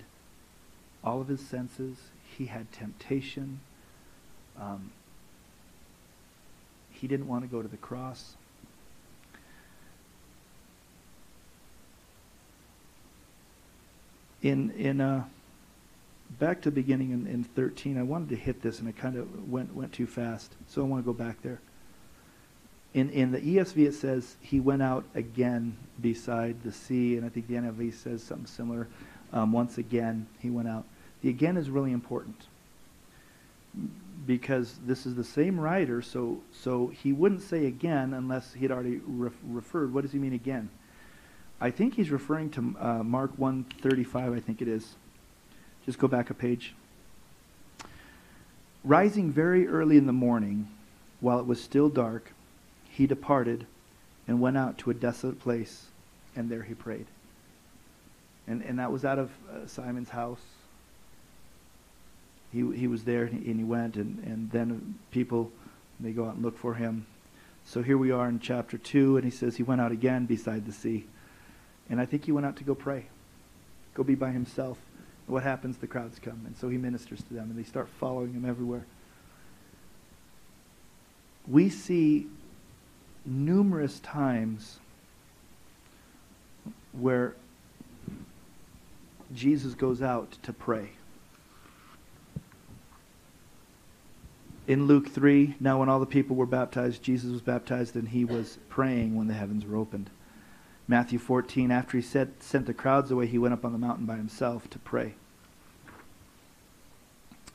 [1.05, 1.99] all of his senses.
[2.39, 3.61] He had temptation.
[4.59, 4.93] Um,
[6.91, 8.35] he didn't want to go to the cross.
[14.43, 15.25] In in uh,
[16.39, 19.17] back to the beginning in, in 13, I wanted to hit this and it kind
[19.17, 21.61] of went went too fast, so I want to go back there.
[22.95, 27.29] In in the ESV it says he went out again beside the sea, and I
[27.29, 28.89] think the NIV says something similar.
[29.33, 30.85] Um, once again, he went out.
[31.21, 32.47] The again is really important
[34.27, 39.01] because this is the same writer, so so he wouldn't say again unless he'd already
[39.07, 39.93] ref- referred.
[39.93, 40.71] What does he mean again?
[41.61, 44.97] I think he's referring to uh, Mark 135, I think it is.
[45.87, 46.75] Just go back a page.
[48.85, 50.69] Rising very early in the morning,
[51.21, 52.34] while it was still dark,
[52.95, 53.67] he departed
[54.29, 55.87] and went out to a desolate place,
[56.37, 57.07] and there he prayed.
[58.47, 60.41] And, and that was out of uh, Simon's house.
[62.53, 65.51] He, he was there and he, and he went, and, and then people,
[65.99, 67.07] they go out and look for him.
[67.67, 70.65] So here we are in chapter 2, and he says he went out again beside
[70.65, 71.07] the sea.
[71.91, 73.07] And I think he went out to go pray,
[73.95, 74.79] go be by himself.
[75.27, 75.79] What happens?
[75.79, 76.43] The crowds come.
[76.47, 78.85] And so he ministers to them, and they start following him everywhere.
[81.49, 82.29] We see
[83.25, 84.79] numerous times
[86.93, 87.35] where
[89.35, 90.91] Jesus goes out to pray.
[94.67, 98.25] In Luke 3, now when all the people were baptized, Jesus was baptized, and he
[98.25, 100.09] was praying when the heavens were opened.
[100.89, 104.07] Matthew 14, after he said, sent the crowds away, he went up on the mountain
[104.07, 105.15] by himself to pray.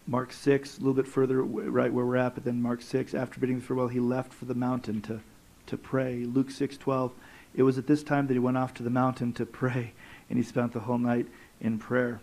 [0.06, 3.40] Mark 6, a little bit further, right where we're at, but then Mark 6, after
[3.40, 5.22] bidding farewell, he left for the mountain to,
[5.70, 6.26] to pray.
[6.26, 7.12] Luke 6, 12,
[7.56, 9.94] it was at this time that he went off to the mountain to pray,
[10.30, 11.28] and he spent the whole night
[11.62, 12.20] in prayer.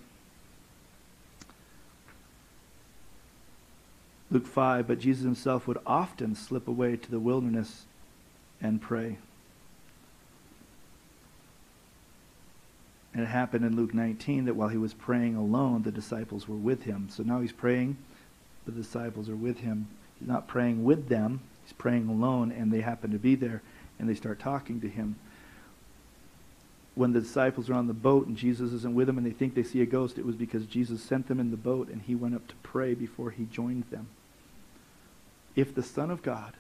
[4.31, 7.85] Luke 5, but Jesus himself would often slip away to the wilderness
[8.61, 9.19] and pray.
[13.15, 16.57] And it happened in Luke 19 that while he was praying alone, the disciples were
[16.57, 17.09] with him.
[17.11, 17.97] So now he's praying,
[18.67, 19.89] the disciples are with him.
[20.19, 23.61] He's not praying with them, he's praying alone, and they happen to be there,
[23.99, 25.17] and they start talking to him.
[26.95, 29.55] When the disciples are on the boat and Jesus isn't with them and they think
[29.55, 32.15] they see a ghost, it was because Jesus sent them in the boat and he
[32.15, 34.07] went up to pray before he joined them.
[35.55, 36.55] If the Son of God,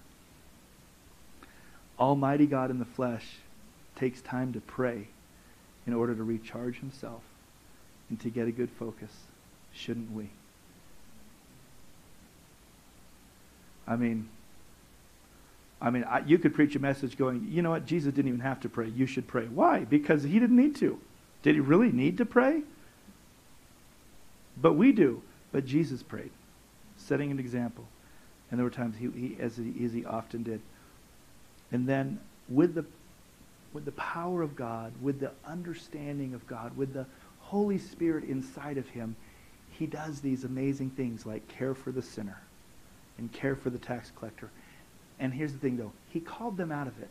[1.98, 3.36] Almighty God in the flesh,
[3.94, 5.08] takes time to pray,
[5.86, 7.22] in order to recharge himself
[8.10, 9.10] and to get a good focus,
[9.72, 10.28] shouldn't we?
[13.86, 14.28] I mean,
[15.80, 18.40] I mean, I, you could preach a message going, you know what, Jesus didn't even
[18.40, 18.88] have to pray.
[18.88, 19.44] You should pray.
[19.44, 19.80] Why?
[19.84, 20.98] Because he didn't need to.
[21.42, 22.62] Did he really need to pray?
[24.56, 25.22] But we do.
[25.52, 26.30] But Jesus prayed,
[26.96, 27.84] setting an example.
[28.50, 30.60] And there were times he, he as, he, as he often did.
[31.72, 32.84] And then with the
[33.72, 37.04] with the power of God, with the understanding of God, with the
[37.40, 39.14] Holy Spirit inside of him,
[39.70, 42.40] he does these amazing things like care for the sinner
[43.18, 44.50] and care for the tax collector.
[45.18, 47.08] And here's the thing, though he called them out of it.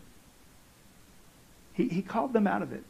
[1.73, 2.83] He, he called them out of it.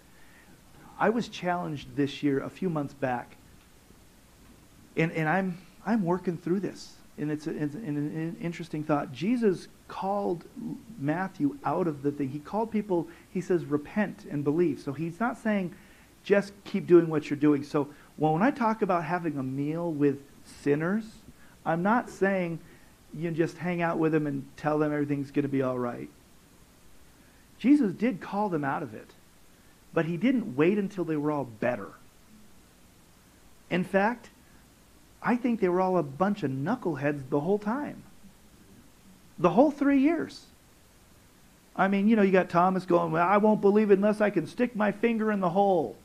[0.99, 3.35] I was challenged this year, a few months back,
[4.95, 6.93] and, and I'm, I'm working through this.
[7.17, 9.13] And it's, a, it's an interesting thought.
[9.13, 10.43] Jesus called
[10.99, 12.29] Matthew out of the thing.
[12.29, 14.81] He called people, he says, repent and believe.
[14.81, 15.73] So he's not saying
[16.23, 17.63] just keep doing what you're doing.
[17.63, 17.87] So
[18.17, 21.05] well, when I talk about having a meal with sinners,
[21.65, 22.59] I'm not saying
[23.17, 26.09] you just hang out with them and tell them everything's going to be all right.
[27.59, 29.07] Jesus did call them out of it,
[29.93, 31.89] but he didn't wait until they were all better.
[33.69, 34.29] In fact,
[35.21, 38.03] I think they were all a bunch of knuckleheads the whole time.
[39.39, 40.45] The whole three years.
[41.75, 44.29] I mean, you know, you got Thomas going, well, I won't believe it unless I
[44.29, 45.95] can stick my finger in the hole.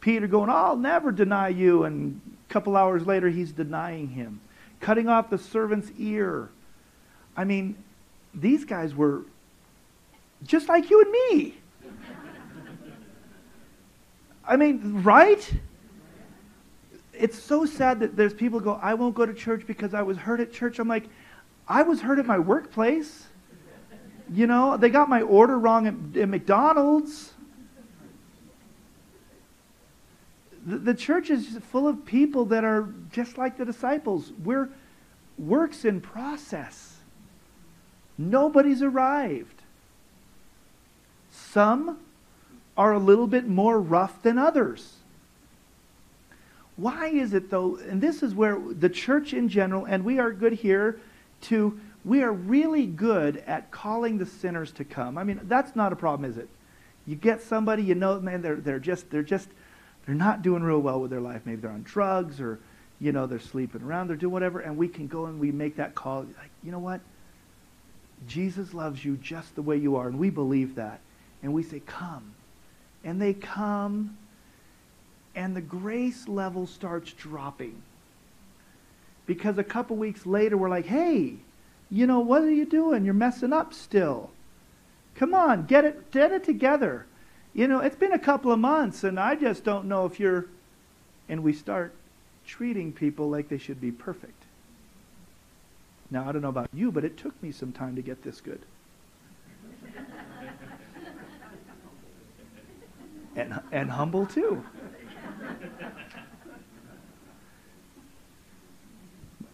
[0.00, 1.84] Peter going, I'll never deny you.
[1.84, 4.40] And a couple hours later, he's denying him.
[4.84, 6.50] Cutting off the servant's ear.
[7.34, 7.74] I mean,
[8.34, 9.22] these guys were
[10.42, 11.54] just like you and me.
[14.46, 15.50] I mean, right?
[17.14, 20.18] It's so sad that there's people go, I won't go to church because I was
[20.18, 20.78] hurt at church.
[20.78, 21.04] I'm like,
[21.66, 23.28] I was hurt at my workplace.
[24.30, 27.32] You know, they got my order wrong at, at McDonald's.
[30.66, 34.32] The, church is full of people that are just like the disciples.
[34.42, 34.70] We're
[35.38, 36.96] works in process.
[38.16, 39.62] Nobody's arrived.
[41.30, 41.98] Some
[42.76, 44.94] are a little bit more rough than others.
[46.76, 47.76] Why is it though?
[47.76, 51.00] And this is where the church in general, and we are good here
[51.42, 55.18] to, we are really good at calling the sinners to come.
[55.18, 56.48] I mean, that's not a problem, is it?
[57.06, 59.48] You get somebody, you know, man, they're, they're just, they're just,
[60.06, 61.42] they're not doing real well with their life.
[61.44, 62.58] Maybe they're on drugs or,
[63.00, 65.76] you know, they're sleeping around, they're doing whatever, and we can go and we make
[65.76, 66.20] that call.
[66.20, 67.00] Like, you know what?
[68.26, 71.00] Jesus loves you just the way you are, and we believe that.
[71.42, 72.34] And we say, come.
[73.02, 74.16] And they come,
[75.34, 77.82] and the grace level starts dropping.
[79.26, 81.34] Because a couple weeks later, we're like, hey,
[81.90, 83.04] you know, what are you doing?
[83.04, 84.30] You're messing up still.
[85.16, 87.06] Come on, get it, get it together.
[87.54, 90.46] You know, it's been a couple of months, and I just don't know if you're.
[91.28, 91.94] And we start
[92.44, 94.42] treating people like they should be perfect.
[96.10, 98.42] Now, I don't know about you, but it took me some time to get this
[98.42, 98.60] good.
[103.36, 104.62] and, and humble too.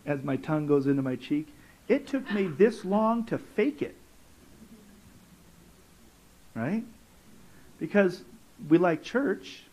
[0.04, 1.46] As my tongue goes into my cheek,
[1.86, 3.94] it took me this long to fake it.
[6.54, 6.84] Right?
[7.80, 8.22] Because
[8.68, 9.64] we like church.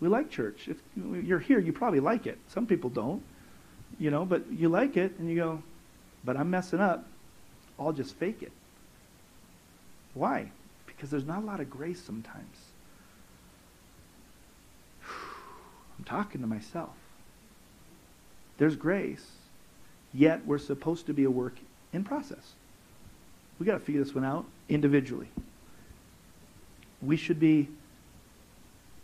[0.00, 0.68] We like church.
[0.68, 2.38] If you're here, you probably like it.
[2.48, 3.22] Some people don't.
[3.98, 5.62] You know, but you like it and you go,
[6.24, 7.04] but I'm messing up.
[7.78, 8.52] I'll just fake it.
[10.14, 10.50] Why?
[10.86, 12.56] Because there's not a lot of grace sometimes.
[15.98, 16.94] I'm talking to myself.
[18.58, 19.26] There's grace,
[20.14, 21.54] yet we're supposed to be a work
[21.92, 22.52] in process.
[23.58, 25.28] We've got to figure this one out individually.
[27.02, 27.68] We should be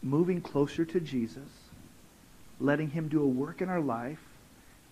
[0.02, 1.48] moving closer to Jesus,
[2.60, 4.20] letting him do a work in our life,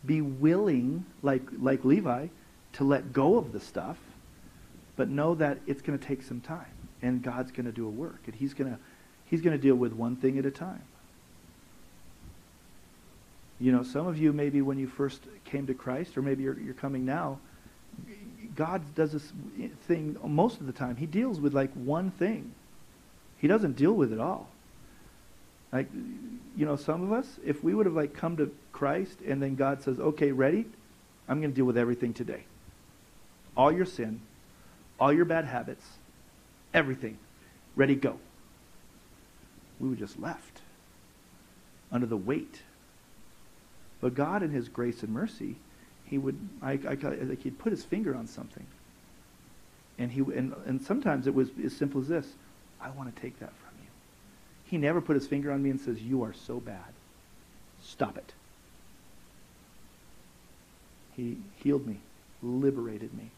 [0.05, 2.28] be willing, like, like Levi,
[2.74, 3.97] to let go of the stuff,
[4.97, 6.66] but know that it's going to take some time,
[7.03, 8.78] and God's going to do a work, and he's going to,
[9.27, 10.83] he's going to deal with one thing at a time.
[13.59, 16.59] You know, some of you maybe when you first came to Christ, or maybe you're,
[16.59, 17.39] you're coming now,
[18.55, 19.33] God does this
[19.87, 20.97] thing most of the time.
[20.97, 22.53] He deals with like one thing.
[23.47, 24.48] He doesn't deal with it all.
[25.73, 25.86] Like,
[26.56, 29.55] you know, some of us, if we would have like come to Christ and then
[29.55, 30.66] God says, okay, ready?
[31.28, 32.43] I'm going to deal with everything today.
[33.56, 34.20] All your sin,
[34.98, 35.86] all your bad habits,
[36.74, 37.18] everything.
[37.77, 38.18] Ready, go.
[39.78, 40.62] We would just left
[41.93, 42.62] under the weight.
[44.01, 45.55] But God, in His grace and mercy,
[46.05, 48.66] He would, I, I, like He'd put His finger on something.
[50.01, 52.27] And, he, and, and sometimes it was as simple as this
[52.81, 53.89] I want to take that from you.
[54.65, 56.93] He never put His finger on me and says, You are so bad.
[57.82, 58.32] Stop it.
[61.16, 61.98] He healed me,
[62.43, 63.31] liberated me.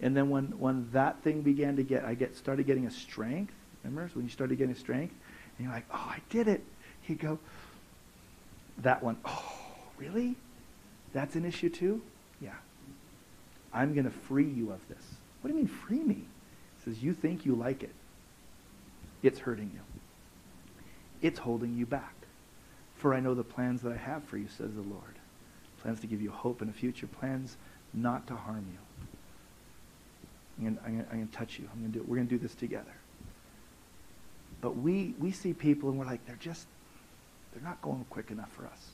[0.00, 3.54] And then when, when that thing began to get, I get started getting a strength.
[3.84, 5.14] Remember when you started getting a strength?
[5.56, 6.64] And you're like, oh, I did it.
[7.06, 7.38] You go,
[8.78, 9.52] that one, oh,
[9.98, 10.34] really?
[11.12, 12.02] That's an issue too?
[12.40, 12.54] Yeah.
[13.72, 15.04] I'm going to free you of this.
[15.40, 16.14] What do you mean free me?
[16.14, 17.92] He says, you think you like it.
[19.24, 19.80] It's hurting you.
[21.22, 22.14] It's holding you back.
[22.94, 25.16] For I know the plans that I have for you, says the Lord.
[25.80, 27.06] Plans to give you hope and a future.
[27.06, 27.56] Plans
[27.94, 28.78] not to harm you.
[30.66, 30.78] I'm
[31.10, 31.68] going, to touch you.
[31.72, 32.04] I'm to do.
[32.06, 32.94] We're going to do this together.
[34.60, 36.66] But we, we see people and we're like, they're just,
[37.52, 38.90] they're not going quick enough for us.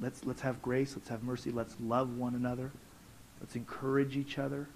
[0.00, 0.94] Let's, let's have grace.
[0.96, 1.50] Let's have mercy.
[1.50, 2.70] Let's love one another.
[3.40, 4.66] Let's encourage each other.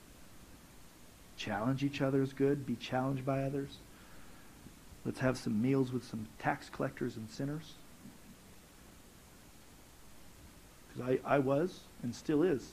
[1.36, 2.66] Challenge each other is good.
[2.66, 3.78] Be challenged by others.
[5.05, 7.74] Let's have some meals with some tax collectors and sinners.
[10.89, 12.70] Because I, I was and still is.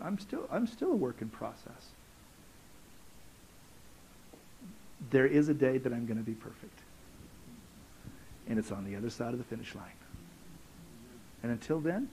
[0.00, 1.90] I'm still, I'm still a work in process.
[5.10, 6.78] There is a day that I'm going to be perfect.
[8.48, 9.84] And it's on the other side of the finish line.
[11.42, 12.08] And until then,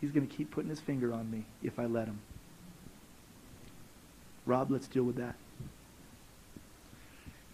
[0.00, 2.18] he's going to keep putting his finger on me if I let him.
[4.46, 5.34] Rob, let's deal with that.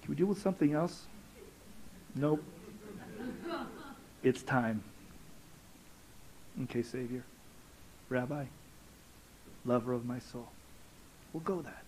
[0.03, 1.07] Can we deal with something else?
[2.15, 2.45] Nope.
[4.23, 4.85] It's time.
[6.65, 7.25] Okay, Savior.
[8.09, 8.45] Rabbi,
[9.65, 10.49] lover of my soul.
[11.33, 11.83] We'll go that.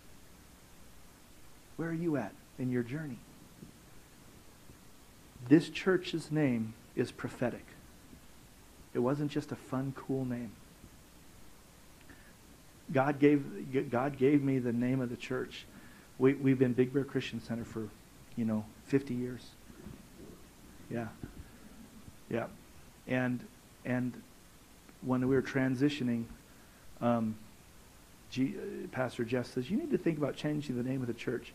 [1.77, 3.19] Where are you at in your journey?
[5.49, 7.67] This church's name is prophetic.
[8.95, 10.53] It wasn't just a fun, cool name.
[12.93, 15.65] God gave, God gave me the name of the church.
[16.19, 17.89] We, we've been Big Bear Christian Center for,
[18.37, 19.43] you know, 50 years.
[20.91, 21.09] Yeah.
[22.31, 22.47] Yeah.
[23.07, 23.41] And,
[23.85, 24.13] and
[25.03, 26.25] when we were transitioning,
[27.01, 27.37] um,
[28.31, 28.55] G,
[28.93, 31.53] Pastor Jeff says, you need to think about changing the name of the church.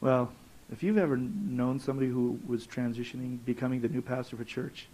[0.00, 0.32] Well,
[0.70, 4.88] if you've ever known somebody who was transitioning, becoming the new pastor of a church,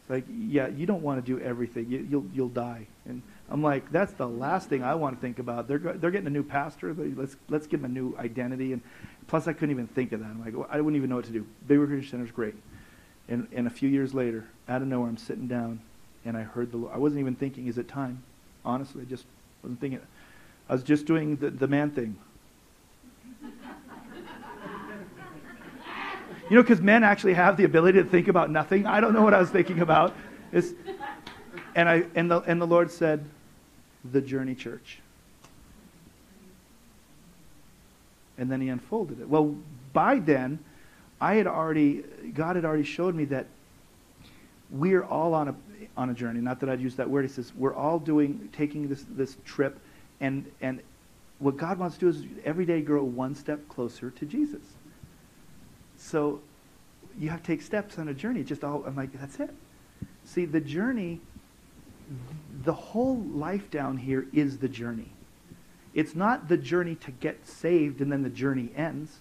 [0.00, 1.88] it's like, yeah, you don't want to do everything.
[1.88, 2.88] You, you'll you'll die.
[3.06, 3.22] And
[3.52, 5.68] I'm like, that's the last thing I want to think about.
[5.68, 6.94] They're they're getting a new pastor.
[6.94, 8.72] Let's let's give them a new identity.
[8.72, 8.80] And
[9.26, 10.26] plus, I couldn't even think of that.
[10.26, 11.46] I'm like, I wouldn't even know what to do.
[11.68, 12.54] Big River Christian Center is great.
[13.28, 15.80] And and a few years later, out of nowhere, I'm sitting down,
[16.24, 16.78] and I heard the.
[16.78, 16.94] Lord.
[16.94, 18.22] I wasn't even thinking, is it time?
[18.64, 19.26] Honestly, I just
[19.62, 20.00] wasn't thinking.
[20.70, 22.16] I was just doing the, the man thing.
[26.50, 28.84] You know, because men actually have the ability to think about nothing.
[28.84, 30.14] I don't know what I was thinking about.
[30.52, 30.72] It's,
[31.74, 33.24] and, I, and, the, and the Lord said,
[34.10, 34.98] the Journey Church.
[38.38, 39.28] And then he unfolded it.
[39.28, 39.54] Well,
[39.92, 40.58] by then,
[41.20, 42.02] I had already,
[42.34, 43.46] God had already showed me that
[44.70, 45.54] we're all on a,
[45.96, 46.40] on a journey.
[46.40, 47.22] Not that I'd use that word.
[47.22, 49.78] He says, we're all doing, taking this, this trip.
[50.20, 50.80] And, and
[51.38, 54.62] what God wants to do is every day grow one step closer to Jesus.
[55.98, 56.40] So
[57.18, 58.42] you have to take steps on a journey.
[58.42, 59.50] Just all, I'm like, that's it.
[60.24, 61.20] See, the journey,
[62.64, 65.12] the whole life down here is the journey.
[65.94, 69.18] It's not the journey to get saved and then the journey ends.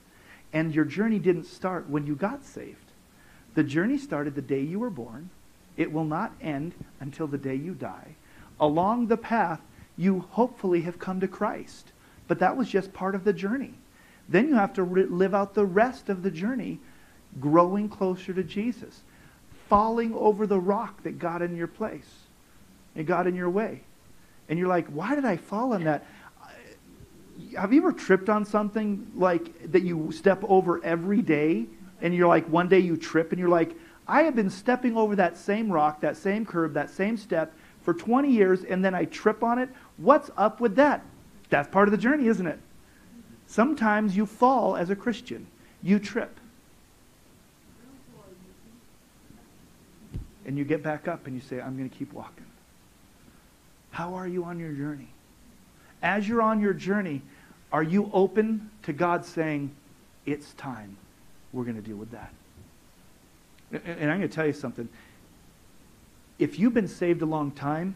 [0.53, 2.91] And your journey didn't start when you got saved.
[3.55, 5.29] The journey started the day you were born.
[5.77, 8.15] It will not end until the day you die.
[8.59, 9.61] Along the path,
[9.97, 11.91] you hopefully have come to Christ.
[12.27, 13.73] But that was just part of the journey.
[14.29, 16.79] Then you have to live out the rest of the journey,
[17.39, 19.01] growing closer to Jesus,
[19.67, 22.20] falling over the rock that got in your place
[22.95, 23.81] and got in your way.
[24.49, 26.05] And you're like, why did I fall on that?
[27.57, 31.65] Have you ever tripped on something like that you step over every day?
[32.01, 33.75] And you're like, one day you trip and you're like,
[34.07, 37.93] I have been stepping over that same rock, that same curb, that same step for
[37.93, 39.69] 20 years, and then I trip on it.
[39.97, 41.03] What's up with that?
[41.49, 42.59] That's part of the journey, isn't it?
[43.47, 45.47] Sometimes you fall as a Christian.
[45.83, 46.39] You trip.
[50.45, 52.45] And you get back up and you say, I'm going to keep walking.
[53.91, 55.09] How are you on your journey?
[56.01, 57.21] As you're on your journey,
[57.71, 59.71] are you open to God saying,
[60.25, 60.97] It's time?
[61.53, 62.33] We're going to deal with that.
[63.71, 64.89] And I'm going to tell you something.
[66.39, 67.95] If you've been saved a long time,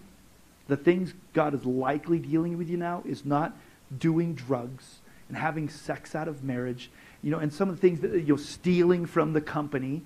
[0.68, 3.56] the things God is likely dealing with you now is not
[3.98, 6.90] doing drugs and having sex out of marriage,
[7.24, 10.02] you know, and some of the things that you're stealing from the company.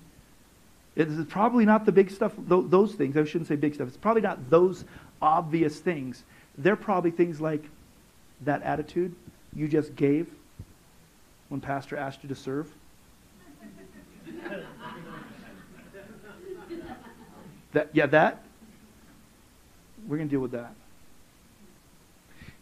[0.96, 3.16] It's probably not the big stuff, those things.
[3.16, 3.88] I shouldn't say big stuff.
[3.88, 4.84] It's probably not those
[5.20, 6.22] obvious things.
[6.56, 7.64] They're probably things like
[8.42, 9.14] that attitude
[9.54, 10.28] you just gave
[11.48, 12.72] when Pastor asked you to serve.
[17.72, 18.42] that, yeah, that.
[20.06, 20.72] We're going to deal with that.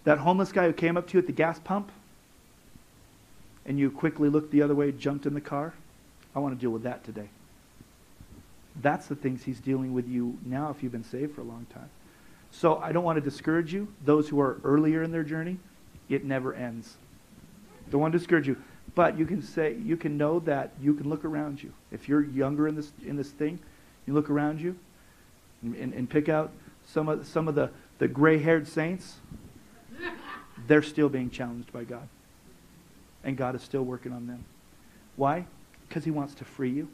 [0.04, 1.92] That homeless guy who came up to you at the gas pump
[3.66, 5.74] and you quickly looked the other way, jumped in the car.
[6.34, 7.28] I want to deal with that today.
[8.80, 11.66] That's the things he's dealing with you now if you've been saved for a long
[11.72, 11.90] time.
[12.50, 13.88] So I don't want to discourage you.
[14.04, 15.58] Those who are earlier in their journey,
[16.08, 16.96] it never ends.
[17.90, 18.56] Don't want to discourage you.
[18.94, 21.72] But you can say you can know that you can look around you.
[21.92, 23.60] If you're younger in this in this thing,
[24.06, 24.76] you look around you
[25.62, 26.50] and, and, and pick out
[26.86, 29.16] some of some of the, the gray haired saints.
[30.66, 32.08] They're still being challenged by God
[33.24, 34.44] and God is still working on them.
[35.16, 35.46] Why?
[35.88, 36.88] Because He wants to free you.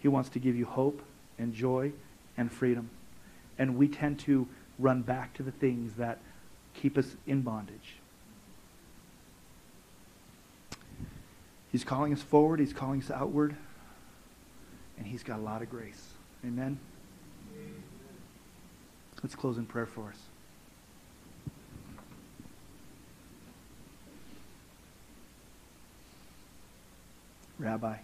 [0.00, 1.02] He wants to give you hope
[1.38, 1.92] and joy
[2.36, 2.90] and freedom.
[3.58, 4.46] And we tend to
[4.78, 6.18] run back to the things that
[6.74, 7.96] keep us in bondage.
[11.70, 13.56] He's calling us forward, He's calling us outward,
[14.96, 16.12] and He's got a lot of grace.
[16.44, 16.78] Amen?
[19.22, 20.18] Let's close in prayer for us.
[27.58, 27.96] Rabbi,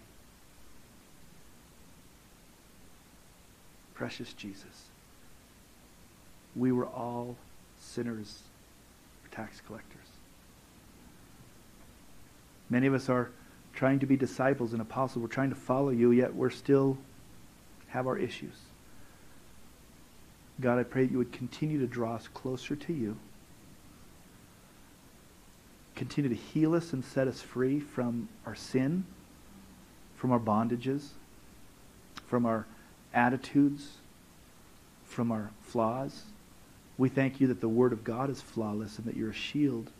[3.93, 4.89] precious Jesus,
[6.55, 7.35] we were all
[7.79, 8.41] sinners,
[9.31, 10.07] tax collectors.
[12.69, 13.29] Many of us are
[13.73, 15.21] trying to be disciples and apostles.
[15.21, 16.97] We're trying to follow you, yet we're still
[17.89, 18.55] have our issues.
[20.61, 23.17] God, I pray that you would continue to draw us closer to you.
[25.95, 29.05] Continue to heal us and set us free from our sin,
[30.15, 31.09] from our bondages,
[32.27, 32.65] from our
[33.13, 33.91] attitudes,
[35.05, 36.23] from our flaws.
[36.97, 39.91] We thank you that the Word of God is flawless and that you're a shield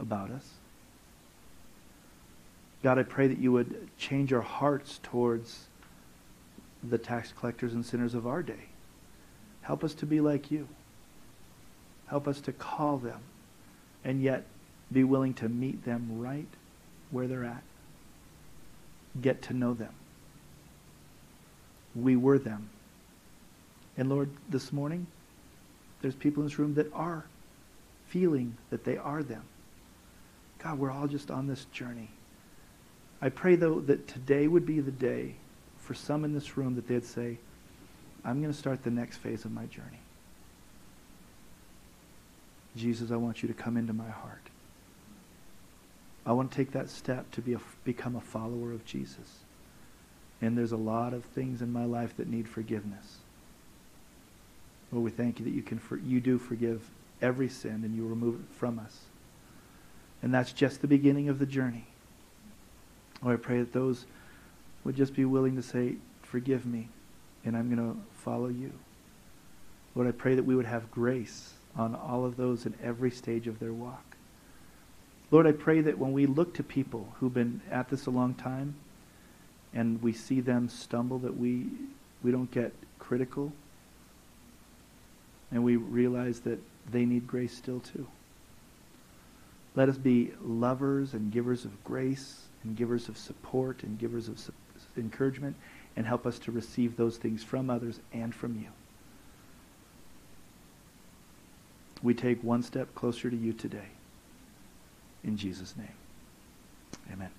[0.00, 0.54] about us.
[2.82, 5.66] God, I pray that you would change our hearts towards
[6.82, 8.68] the tax collectors and sinners of our day.
[9.62, 10.68] Help us to be like you.
[12.06, 13.20] Help us to call them
[14.04, 14.44] and yet
[14.92, 16.46] be willing to meet them right
[17.10, 17.62] where they're at.
[19.20, 19.92] Get to know them.
[21.94, 22.68] We were them.
[23.96, 25.06] And Lord, this morning,
[26.02, 27.24] there's people in this room that are
[28.08, 29.42] feeling that they are them.
[30.62, 32.10] God, we're all just on this journey.
[33.20, 35.36] I pray, though, that today would be the day
[35.78, 37.38] for some in this room that they'd say,
[38.24, 40.00] I'm going to start the next phase of my journey.
[42.76, 44.42] Jesus, I want you to come into my heart.
[46.26, 49.38] I want to take that step to be a, become a follower of Jesus.
[50.42, 53.18] And there's a lot of things in my life that need forgiveness.
[54.92, 56.88] Lord, we thank you that you can for, you do forgive
[57.20, 59.00] every sin and you remove it from us.
[60.22, 61.86] And that's just the beginning of the journey.
[63.22, 64.06] Lord, I pray that those
[64.84, 66.88] would just be willing to say, forgive me,
[67.44, 68.72] and I'm going to follow you.
[69.94, 73.46] Lord, I pray that we would have grace on all of those in every stage
[73.46, 74.16] of their walk.
[75.30, 78.34] Lord, I pray that when we look to people who've been at this a long
[78.34, 78.74] time
[79.74, 81.66] and we see them stumble, that we,
[82.22, 83.52] we don't get critical
[85.50, 86.58] and we realize that
[86.90, 88.06] they need grace still too.
[89.74, 94.40] Let us be lovers and givers of grace and givers of support and givers of
[94.96, 95.54] encouragement
[95.96, 98.68] and help us to receive those things from others and from you.
[102.02, 103.88] We take one step closer to you today.
[105.24, 105.88] In Jesus' name.
[107.12, 107.30] Amen.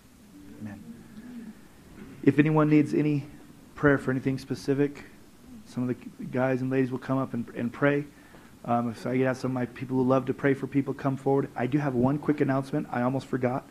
[0.62, 0.84] Amen.
[2.24, 3.26] If anyone needs any
[3.76, 5.06] prayer for anything specific,
[5.68, 8.06] some of the guys and ladies will come up and, and pray.
[8.66, 10.94] Um, if I get out some of my people who love to pray for people
[10.94, 11.50] come forward.
[11.56, 12.88] I do have one quick announcement.
[12.92, 13.68] I almost forgot.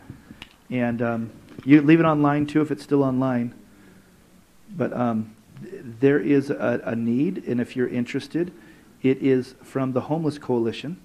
[0.71, 1.33] And um,
[1.65, 3.55] you leave it online too if it's still online.
[4.75, 8.53] But um, there is a, a need, and if you're interested,
[9.03, 11.01] it is from the Homeless Coalition.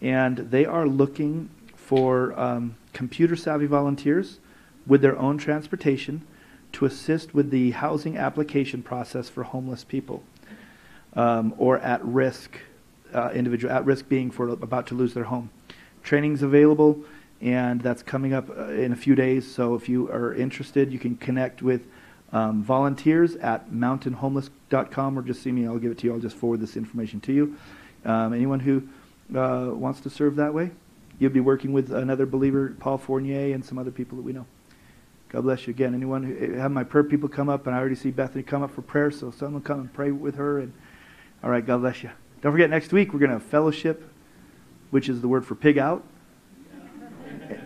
[0.00, 4.38] And they are looking for um, computer savvy volunteers
[4.86, 6.26] with their own transportation
[6.78, 10.22] to assist with the housing application process for homeless people
[11.14, 12.56] um, or at risk
[13.12, 15.50] uh, individual at risk being for about to lose their home.
[16.04, 17.02] Training's available,
[17.40, 19.52] and that's coming up uh, in a few days.
[19.52, 21.82] So if you are interested, you can connect with
[22.32, 25.66] um, volunteers at mountainhomeless.com or just see me.
[25.66, 26.12] I'll give it to you.
[26.12, 27.56] I'll just forward this information to you.
[28.04, 28.84] Um, anyone who
[29.36, 30.70] uh, wants to serve that way,
[31.18, 34.46] you'll be working with another believer, Paul Fournier, and some other people that we know.
[35.28, 35.94] God bless you again.
[35.94, 38.62] Anyone who eh, have my prayer people come up, and I already see Bethany come
[38.62, 40.60] up for prayer, so someone come and pray with her.
[40.60, 40.72] And
[41.42, 42.10] all right, God bless you.
[42.40, 44.10] Don't forget, next week we're going to have fellowship,
[44.90, 46.04] which is the word for pig out,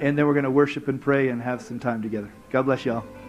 [0.00, 2.32] and then we're going to worship and pray and have some time together.
[2.50, 3.21] God bless you all.